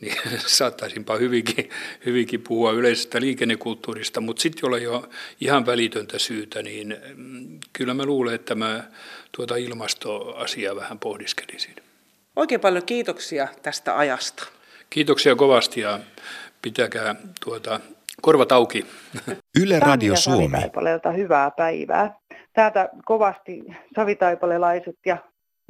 niin 0.00 0.14
saattaisinpa 0.46 1.16
hyvinkin, 1.16 1.70
hyvinkin 2.06 2.42
puhua 2.42 2.72
yleisestä 2.72 3.20
liikennekulttuurista, 3.20 4.20
mutta 4.20 4.42
sitten 4.42 4.60
jolla 4.62 4.78
jo 4.78 5.08
ihan 5.40 5.66
välitöntä 5.66 6.18
syytä, 6.18 6.62
niin 6.62 6.96
mm, 7.16 7.60
kyllä 7.72 7.94
mä 7.94 8.04
luulen, 8.04 8.34
että 8.34 8.54
mä 8.54 8.84
tuota 9.36 9.56
ilmastoasiaa 9.56 10.76
vähän 10.76 10.98
pohdiskelisin. 10.98 11.76
Oikein 12.36 12.60
paljon 12.60 12.84
kiitoksia 12.84 13.48
tästä 13.62 13.98
ajasta. 13.98 14.46
Kiitoksia 14.90 15.36
kovasti 15.36 15.80
ja 15.80 16.00
pitäkää 16.62 17.14
tuota 17.44 17.80
korvat 18.22 18.52
auki. 18.52 18.86
Yle 19.62 19.80
Radio 19.80 20.16
Suomi. 20.16 20.44
Savitaipaleelta 20.44 21.12
hyvää 21.12 21.50
päivää. 21.50 22.14
Täältä 22.52 22.88
kovasti 23.04 23.62
savitaipalelaiset 23.96 24.96
ja 25.06 25.16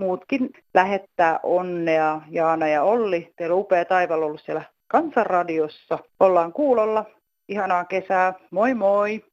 muutkin 0.01 0.51
lähettää 0.75 1.41
onnea. 1.43 2.21
Jaana 2.31 2.69
ja 2.69 2.83
Olli, 2.83 3.33
teillä 3.37 3.55
on 3.55 3.61
upea 3.61 3.85
taival 3.85 4.23
ollut 4.23 4.41
siellä 4.45 4.63
Kansanradiossa. 4.89 5.99
Ollaan 6.21 6.53
kuulolla. 6.53 7.05
Ihanaa 7.49 7.85
kesää. 7.85 8.35
Moi 8.51 8.75
moi. 8.75 9.25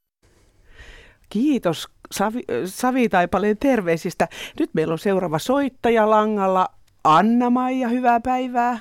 Kiitos 1.28 1.88
Savi, 2.10 2.42
Savitaipaleen 2.64 3.56
terveisistä. 3.58 4.28
Nyt 4.60 4.70
meillä 4.72 4.92
on 4.92 4.98
seuraava 4.98 5.38
soittaja 5.38 6.10
langalla. 6.10 6.66
Anna-Maija, 7.04 7.88
hyvää 7.88 8.20
päivää. 8.20 8.78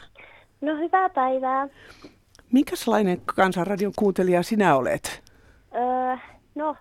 No 0.62 0.78
hyvää 0.78 1.10
päivää. 1.10 1.68
Minkälainen 2.52 3.22
Kansanradion 3.36 3.94
kuuntelija 3.96 4.44
sinä 4.44 4.76
olet? 4.76 5.24
Öö, 5.76 6.18
no 6.56 6.76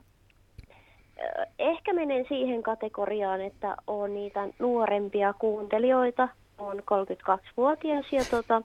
ehkä 1.58 1.92
menen 1.92 2.24
siihen 2.28 2.62
kategoriaan, 2.62 3.40
että 3.40 3.76
on 3.86 4.14
niitä 4.14 4.48
nuorempia 4.58 5.34
kuuntelijoita. 5.38 6.28
Olen 6.58 6.78
32-vuotias 6.78 8.06
ja 8.12 8.22
tota, 8.30 8.62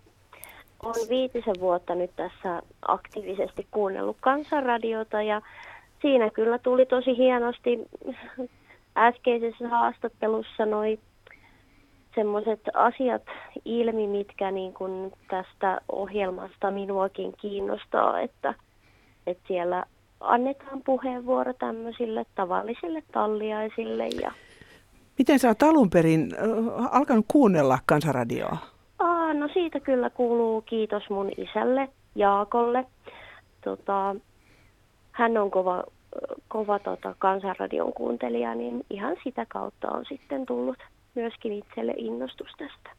on 0.84 0.94
viitisen 1.10 1.56
vuotta 1.60 1.96
nyt 1.96 2.12
tässä 2.16 2.62
aktiivisesti 2.88 3.68
kuunnellut 3.72 4.18
kansanradiota 4.20 5.22
ja 5.22 5.42
siinä 6.02 6.30
kyllä 6.30 6.58
tuli 6.58 6.86
tosi 6.86 7.18
hienosti 7.18 7.80
äskeisessä 8.98 9.70
haastattelussa 9.70 10.66
noi 10.66 11.00
semmoiset 12.16 12.62
asiat 12.74 13.22
ilmi, 13.66 14.08
mitkä 14.08 14.52
niin 14.52 14.74
kun 14.74 15.12
tästä 15.30 15.82
ohjelmasta 15.92 16.72
minuakin 16.72 17.34
kiinnostaa, 17.42 18.20
että, 18.20 18.54
että 19.28 19.44
siellä 19.48 19.84
annetaan 20.22 20.82
puheenvuoro 20.86 21.54
tämmöisille 21.54 22.26
tavallisille 22.36 23.04
talliaisille. 23.12 24.08
Ja... 24.08 24.32
Miten 25.18 25.40
sä 25.40 25.48
oot 25.48 25.64
alun 25.64 25.90
perin 25.90 26.32
alkanut 26.92 27.26
kuunnella 27.28 27.80
kansanradioa? 27.86 28.58
Aa, 29.00 29.34
no 29.34 29.50
siitä 29.54 29.80
kyllä 29.80 30.10
kuuluu 30.10 30.62
kiitos 30.62 31.10
mun 31.10 31.32
isälle 31.38 31.90
Jaakolle. 32.16 32.86
Tota, 33.64 34.16
hän 35.12 35.38
on 35.38 35.52
kova, 35.52 35.84
kova 36.48 36.80
tota, 36.80 37.16
kansanradion 37.20 37.94
kuuntelija, 37.94 38.56
niin 38.56 38.86
ihan 38.90 39.16
sitä 39.24 39.46
kautta 39.50 39.92
on 39.92 40.06
sitten 40.10 40.46
tullut 40.46 40.78
myöskin 41.16 41.54
itselle 41.54 41.94
innostus 41.98 42.48
tästä. 42.58 42.90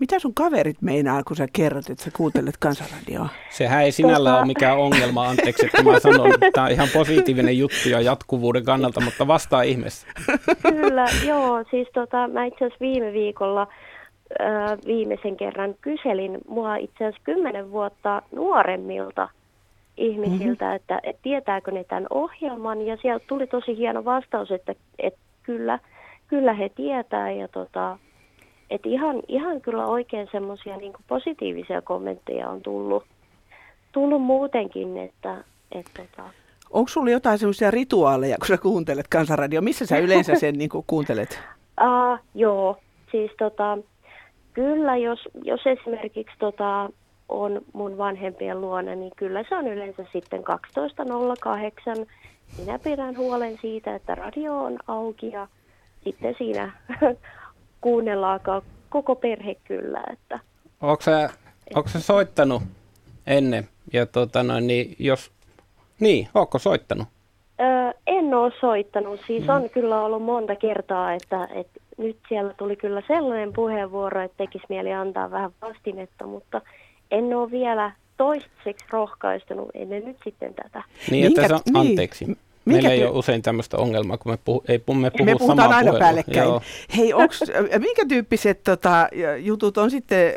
Mitä 0.00 0.18
sun 0.18 0.34
kaverit 0.34 0.82
meinaa, 0.82 1.22
kun 1.22 1.36
sä 1.36 1.46
kerrot, 1.52 1.90
että 1.90 2.04
sä 2.04 2.10
kuuntelet 2.16 2.56
kansanradioa? 2.56 3.28
Sehän 3.50 3.84
ei 3.84 3.92
sinällä 3.92 4.30
tota... 4.30 4.38
ole 4.38 4.46
mikään 4.46 4.78
ongelma, 4.78 5.28
anteeksi, 5.28 5.66
että 5.66 5.82
mä 5.82 6.00
sanon, 6.00 6.34
että 6.34 6.50
tämä 6.52 6.66
on 6.66 6.72
ihan 6.72 6.88
positiivinen 6.94 7.58
juttu 7.58 7.88
ja 7.90 8.00
jatkuvuuden 8.00 8.64
kannalta, 8.64 9.00
mutta 9.00 9.26
vastaa 9.26 9.62
ihmeessä. 9.62 10.06
Kyllä, 10.62 11.06
joo. 11.26 11.64
Siis 11.70 11.88
tota, 11.94 12.28
mä 12.28 12.44
itse 12.44 12.64
asiassa 12.64 12.80
viime 12.80 13.12
viikolla 13.12 13.62
äh, 13.62 14.78
viimeisen 14.86 15.36
kerran 15.36 15.74
kyselin 15.80 16.38
mua 16.48 16.76
itse 16.76 17.04
asiassa 17.04 17.24
kymmenen 17.24 17.70
vuotta 17.70 18.22
nuoremmilta 18.32 19.28
ihmisiltä, 19.96 20.64
mm-hmm. 20.64 20.76
että, 20.76 21.00
että 21.02 21.22
tietääkö 21.22 21.70
ne 21.70 21.84
tämän 21.84 22.06
ohjelman, 22.10 22.86
ja 22.86 22.96
sieltä 22.96 23.24
tuli 23.28 23.46
tosi 23.46 23.76
hieno 23.76 24.04
vastaus, 24.04 24.50
että, 24.50 24.74
että 24.98 25.20
kyllä– 25.42 25.78
kyllä 26.28 26.52
he 26.52 26.68
tietää 26.68 27.30
ja 27.30 27.48
tota, 27.48 27.98
et 28.70 28.86
ihan, 28.86 29.22
ihan 29.28 29.60
kyllä 29.60 29.86
oikein 29.86 30.28
semmoisia 30.32 30.76
niin 30.76 30.92
positiivisia 31.08 31.82
kommentteja 31.82 32.48
on 32.48 32.62
tullut, 32.62 33.04
tullut 33.92 34.22
muutenkin, 34.22 34.98
että 34.98 35.44
et, 35.72 35.86
tota, 35.96 36.30
Onko 36.70 36.88
sulla 36.88 37.10
jotain 37.10 37.38
semmoisia 37.38 37.70
rituaaleja, 37.70 38.36
kun 38.38 38.46
sä 38.46 38.58
kuuntelet 38.58 39.08
kansanradio? 39.08 39.60
Missä 39.62 39.86
sä 39.86 39.98
yleensä 39.98 40.34
sen 40.34 40.54
niin 40.58 40.70
kuuntelet? 40.86 41.40
Uh, 41.80 42.18
joo, 42.34 42.78
siis 43.10 43.30
tota, 43.38 43.78
kyllä 44.52 44.96
jos, 44.96 45.28
jos 45.44 45.60
esimerkiksi 45.66 46.34
tota, 46.38 46.90
on 47.28 47.60
mun 47.72 47.98
vanhempien 47.98 48.60
luona, 48.60 48.94
niin 48.94 49.12
kyllä 49.16 49.44
se 49.48 49.56
on 49.56 49.66
yleensä 49.66 50.06
sitten 50.12 50.40
12.08. 52.00 52.06
Minä 52.58 52.78
pidän 52.78 53.16
huolen 53.16 53.58
siitä, 53.60 53.94
että 53.94 54.14
radio 54.14 54.58
on 54.58 54.78
auki 54.86 55.28
ja 55.28 55.48
sitten 56.06 56.34
siinä 56.38 56.72
kuunnellaan 57.80 58.40
koko 58.88 59.14
perhe 59.14 59.56
kyllä. 59.64 60.02
Että, 60.12 60.40
onko, 60.80 61.02
sä, 61.02 61.30
onko 61.74 61.88
sä 61.88 62.00
soittanut 62.00 62.62
ennen? 63.26 63.68
Ja 63.92 64.06
tota 64.06 64.42
noin, 64.42 64.66
niin 64.66 64.96
jos, 64.98 65.30
niin, 66.00 66.28
onko 66.34 66.58
soittanut? 66.58 67.08
Öö, 67.60 67.92
en 68.06 68.34
ole 68.34 68.52
soittanut. 68.60 69.20
Siis 69.26 69.48
on 69.48 69.62
mm. 69.62 69.70
kyllä 69.70 70.00
ollut 70.00 70.22
monta 70.22 70.56
kertaa, 70.56 71.12
että, 71.12 71.48
että 71.54 71.80
nyt 71.98 72.18
siellä 72.28 72.54
tuli 72.54 72.76
kyllä 72.76 73.02
sellainen 73.06 73.52
puheenvuoro, 73.52 74.22
että 74.22 74.36
tekisi 74.36 74.66
mieli 74.68 74.92
antaa 74.92 75.30
vähän 75.30 75.50
vastinetta, 75.62 76.26
mutta 76.26 76.60
en 77.10 77.34
ole 77.34 77.50
vielä 77.50 77.92
toistaiseksi 78.16 78.86
rohkaistunut 78.90 79.70
ennen 79.74 80.04
nyt 80.04 80.16
sitten 80.24 80.54
tätä. 80.54 80.82
Niin, 81.10 81.26
että 81.26 81.40
Minkä, 81.40 81.58
se, 81.58 81.64
anteeksi. 81.74 82.24
Niin, 82.24 82.38
Minkä 82.66 82.88
Meillä 82.88 82.94
ei 82.94 83.04
ole 83.04 83.18
usein 83.18 83.42
tämmöistä 83.42 83.76
ongelmaa, 83.76 84.18
kun 84.18 84.32
me, 84.32 84.38
puhu, 84.44 84.64
ei, 84.68 84.78
me 84.78 85.10
puhu 85.10 85.24
Me 85.24 85.36
puhutaan 85.38 85.72
aina 85.72 85.78
puheella. 85.78 85.98
päällekkäin. 85.98 86.48
Joo. 86.48 86.60
Hei, 86.96 87.14
onks, 87.14 87.40
minkä 87.78 88.06
tyyppiset 88.08 88.62
tota, 88.62 89.08
jutut 89.38 89.78
on 89.78 89.90
sitten 89.90 90.32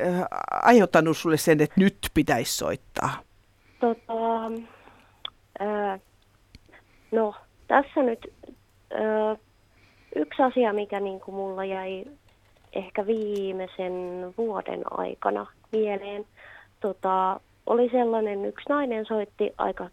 aiheuttanut 0.52 1.18
sulle 1.18 1.38
sen, 1.38 1.62
että 1.62 1.82
nyt 1.82 1.98
pitäisi 2.14 2.58
soittaa? 2.58 3.10
Tota, 3.80 4.46
äh, 5.62 6.00
no, 7.12 7.34
tässä 7.68 8.04
nyt 8.04 8.20
äh, 8.94 9.38
yksi 10.16 10.44
asia, 10.44 10.74
mikä 10.74 11.00
niin 11.00 11.20
kuin 11.20 11.36
mulla 11.36 11.66
jäi 11.66 12.06
ehkä 12.74 13.08
viimeisen 13.08 13.94
vuoden 14.38 14.82
aikana 14.92 15.46
mieleen, 15.72 16.26
tota, 16.80 17.40
oli 17.66 17.90
sellainen, 17.90 18.46
yksi 18.46 18.70
nainen 18.70 19.06
soitti 19.06 19.54
aika 19.58 19.90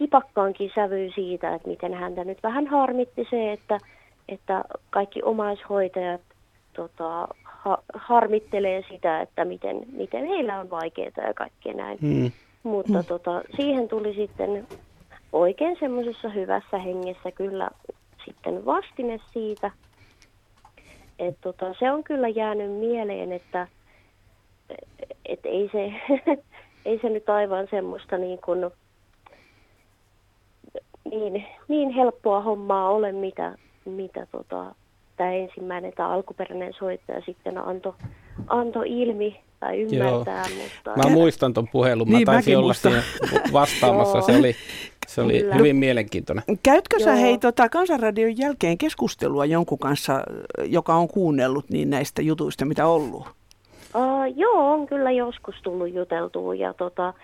kipakkaankin 0.00 0.70
sävy 0.74 1.10
siitä, 1.14 1.54
että 1.54 1.68
miten 1.68 1.94
häntä 1.94 2.24
nyt 2.24 2.42
vähän 2.42 2.66
harmitti 2.66 3.26
se, 3.30 3.52
että, 3.52 3.78
että 4.28 4.64
kaikki 4.90 5.22
omaishoitajat 5.22 6.20
tota, 6.72 7.28
ha, 7.44 7.78
harmittelee 7.94 8.84
sitä, 8.90 9.20
että 9.20 9.44
miten, 9.44 9.82
miten 9.92 10.26
heillä 10.26 10.60
on 10.60 10.70
vaikeaa 10.70 11.26
ja 11.26 11.34
kaikkea 11.34 11.74
näin. 11.74 11.98
Mm. 12.00 12.30
Mutta 12.62 12.98
mm. 12.98 13.04
Tota, 13.04 13.42
siihen 13.56 13.88
tuli 13.88 14.14
sitten 14.14 14.66
oikein 15.32 15.76
semmoisessa 15.80 16.28
hyvässä 16.28 16.78
hengessä 16.78 17.30
kyllä 17.30 17.70
sitten 18.24 18.64
vastine 18.64 19.20
siitä, 19.32 19.70
et 21.18 21.36
tota, 21.40 21.74
se 21.78 21.92
on 21.92 22.04
kyllä 22.04 22.28
jäänyt 22.28 22.70
mieleen, 22.70 23.32
että 23.32 23.68
et 25.26 25.40
ei, 25.44 25.70
se, 25.72 25.92
ei 26.90 26.98
se 27.02 27.08
nyt 27.08 27.28
aivan 27.28 27.68
semmoista 27.70 28.18
niin, 28.18 28.38
kuin, 28.44 28.70
niin, 31.04 31.46
niin 31.68 31.90
helppoa 31.90 32.40
hommaa 32.40 32.90
ole, 32.90 33.12
mitä, 33.12 33.58
mitä 33.84 34.26
tota, 34.32 34.74
tämä 35.16 35.32
ensimmäinen 35.32 35.92
tai 35.96 36.06
alkuperäinen 36.06 36.72
soittaja 36.78 37.20
sitten 37.26 37.58
antoi 37.58 37.92
anto 38.48 38.82
ilmi 38.86 39.40
tai 39.60 39.80
ymmärtää. 39.80 40.44
Joo. 40.48 40.62
Mutta... 40.62 41.08
Mä 41.08 41.14
muistan 41.14 41.52
ton 41.52 41.68
puhelun, 41.68 42.10
mä 42.10 42.16
Niin, 42.16 42.26
taisin 42.26 42.58
olla 42.58 42.74
siinä 42.74 43.02
vastaamassa, 43.52 44.20
se 44.20 44.36
oli, 44.36 44.56
se 45.06 45.20
oli 45.22 45.40
Kyllä. 45.40 45.54
hyvin 45.54 45.76
mielenkiintoinen. 45.76 46.44
Käytkö 46.62 46.98
sä 46.98 47.10
Joo. 47.10 47.20
hei 47.20 47.38
tota, 47.38 47.68
Kansanradion 47.68 48.38
jälkeen 48.38 48.78
keskustelua 48.78 49.44
jonkun 49.44 49.78
kanssa, 49.78 50.22
joka 50.64 50.94
on 50.94 51.08
kuunnellut 51.08 51.70
niin 51.70 51.90
näistä 51.90 52.22
jutuista, 52.22 52.64
mitä 52.64 52.86
on 52.86 52.94
ollut? 52.94 53.26
Uh, 53.94 54.36
joo, 54.36 54.72
on 54.72 54.86
kyllä 54.86 55.10
joskus 55.10 55.54
tullut 55.62 55.94
juteltua 55.94 56.54
ja 56.54 56.74
tota, 56.74 57.14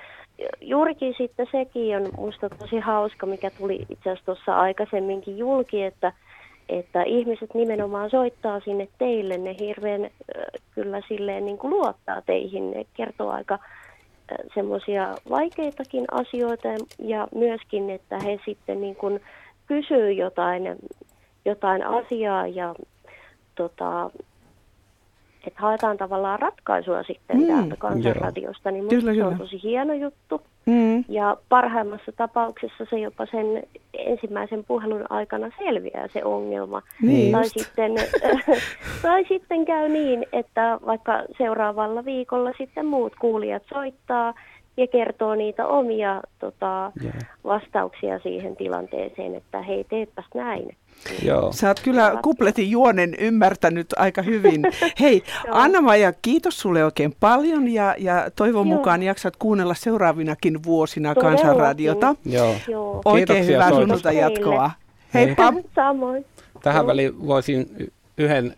juurikin 0.61 1.15
sitten 1.19 1.47
sekin 1.53 1.97
on 1.97 2.09
musta 2.17 2.49
tosi 2.49 2.79
hauska, 2.79 3.27
mikä 3.27 3.51
tuli 3.51 3.87
itse 3.89 4.11
asiassa 4.11 4.25
tuossa 4.25 4.57
aikaisemminkin 4.57 5.39
julki, 5.39 5.83
että, 5.83 6.13
että 6.69 7.03
ihmiset 7.03 7.55
nimenomaan 7.55 8.11
soittaa 8.11 8.61
sinne 8.61 8.89
teille, 8.99 9.39
ne 9.39 9.57
hirveän 9.61 10.05
äh, 10.05 10.11
kyllä 10.75 11.01
silleen 11.09 11.45
niin 11.45 11.59
kuin 11.59 11.71
luottaa 11.71 12.23
teihin, 12.23 12.71
ne 12.71 12.87
kertoo 12.95 13.31
aika 13.31 13.59
semmoisia 14.55 15.15
vaikeitakin 15.31 16.05
asioita 16.11 16.69
ja 16.99 17.29
myöskin, 17.35 17.91
että 17.91 18.19
he 18.19 18.41
sitten 18.45 18.81
niin 18.81 18.97
kuin 18.97 19.21
kysyy 19.67 20.13
jotain, 20.13 20.77
jotain 21.45 21.87
asiaa 21.87 22.47
ja 22.47 22.75
tota, 23.55 24.11
että 25.47 25.61
haetaan 25.63 25.97
tavallaan 25.97 26.39
ratkaisua 26.39 27.03
sitten 27.03 27.41
Mm, 27.41 27.47
täältä 27.47 27.77
kansanradiosta, 27.79 28.71
niin 28.71 28.89
Kyllä, 28.89 29.15
se 29.15 29.25
on 29.25 29.33
kyllä. 29.33 29.39
tosi 29.45 29.63
hieno 29.63 29.95
juttu. 29.95 30.43
Mm. 30.67 31.05
Ja 31.09 31.37
parhaimmassa 31.49 32.13
tapauksessa 32.13 32.87
se 32.91 32.99
jopa 32.99 33.27
sen 33.27 33.63
ensimmäisen 33.99 34.65
puhelun 34.65 35.05
aikana 35.11 35.51
selviää 35.59 36.09
se 36.13 36.25
ongelma. 36.25 36.83
Niin 37.03 37.33
tai, 37.33 37.43
just. 37.43 37.53
sitten, 37.59 37.93
tai 39.03 39.25
sitten 39.29 39.65
käy 39.65 39.89
niin, 39.89 40.27
että 40.33 40.79
vaikka 40.87 41.23
seuraavalla 41.39 42.05
viikolla 42.05 42.53
sitten 42.59 42.87
muut 42.87 43.13
kuulijat 43.21 43.63
soittaa 43.75 44.35
ja 44.77 44.87
kertoo 44.87 45.35
niitä 45.35 45.67
omia 45.67 46.23
tota, 46.39 46.93
vastauksia 47.45 48.19
siihen 48.19 48.57
tilanteeseen, 48.57 49.35
että 49.35 49.63
hei 49.63 49.85
teepäs 49.85 50.25
näin. 50.35 50.77
Joo. 51.23 51.53
Sä 51.53 51.69
oot 51.69 51.81
kyllä 51.81 52.19
kupletin 52.23 52.71
juonen 52.71 53.15
ymmärtänyt 53.19 53.87
aika 53.97 54.23
hyvin. 54.23 54.63
Hei, 55.01 55.23
Anna-Maja, 55.51 56.13
kiitos 56.13 56.61
sulle 56.61 56.85
oikein 56.85 57.15
paljon 57.21 57.69
ja, 57.69 57.95
ja 57.99 58.31
toivon 58.37 58.69
Joo. 58.69 58.77
mukaan 58.77 59.03
jaksat 59.03 59.37
kuunnella 59.37 59.75
seuraavinakin 59.75 60.65
vuosina 60.65 61.15
Todellakin. 61.15 61.39
Kansanradiota. 61.47 62.15
Joo. 62.25 62.55
Joo. 62.69 63.03
Oikein 63.05 63.27
Kiitoksia 63.27 63.45
hyvää 63.45 63.69
soitosta. 63.69 63.81
sunnuntai-jatkoa. 63.81 64.71
Hei. 65.15 65.27
Heippa! 65.27 65.53
Samoin. 65.75 66.25
Tähän 66.63 66.87
väliin 66.87 67.27
voisin 67.27 67.93
yhden 68.19 68.55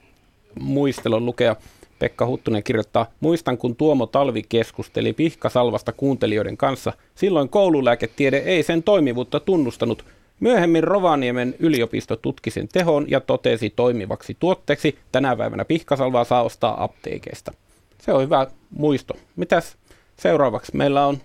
muistelon 0.60 1.26
lukea. 1.26 1.56
Pekka 1.98 2.26
Huttunen 2.26 2.62
kirjoittaa, 2.62 3.06
muistan 3.20 3.58
kun 3.58 3.76
Tuomo 3.76 4.06
Talvi 4.06 4.42
keskusteli 4.48 5.12
pihkasalvasta 5.12 5.92
kuuntelijoiden 5.92 6.56
kanssa. 6.56 6.92
Silloin 7.14 7.48
koululääketiede 7.48 8.36
ei 8.36 8.62
sen 8.62 8.82
toimivuutta 8.82 9.40
tunnustanut. 9.40 10.04
Myöhemmin 10.40 10.84
Rovaniemen 10.84 11.54
yliopisto 11.58 12.16
tutki 12.16 12.50
sen 12.50 12.68
tehon 12.68 13.04
ja 13.08 13.20
totesi 13.20 13.70
toimivaksi 13.70 14.36
tuotteeksi. 14.40 14.98
Tänä 15.12 15.36
päivänä 15.36 15.64
pihkasalvaa 15.64 16.24
saa 16.24 16.42
ostaa 16.42 16.84
apteekeista. 16.84 17.52
Se 18.02 18.12
on 18.12 18.22
hyvä 18.22 18.46
muisto. 18.70 19.14
Mitäs 19.36 19.76
seuraavaksi? 20.16 20.76
Meillä 20.76 21.06
on 21.06 21.18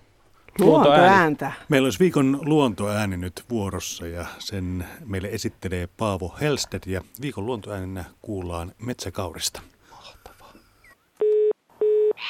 Luontoääntä. 0.58 1.52
Meillä 1.68 1.86
olisi 1.86 1.98
viikon 1.98 2.40
luontoääni 2.42 3.16
nyt 3.16 3.44
vuorossa 3.50 4.06
ja 4.06 4.26
sen 4.38 4.86
meille 5.06 5.28
esittelee 5.28 5.88
Paavo 5.96 6.36
Helsted 6.40 6.82
ja 6.86 7.00
viikon 7.20 7.46
luontoäänenä 7.46 8.04
kuullaan 8.22 8.72
metsäkaurista. 8.78 9.60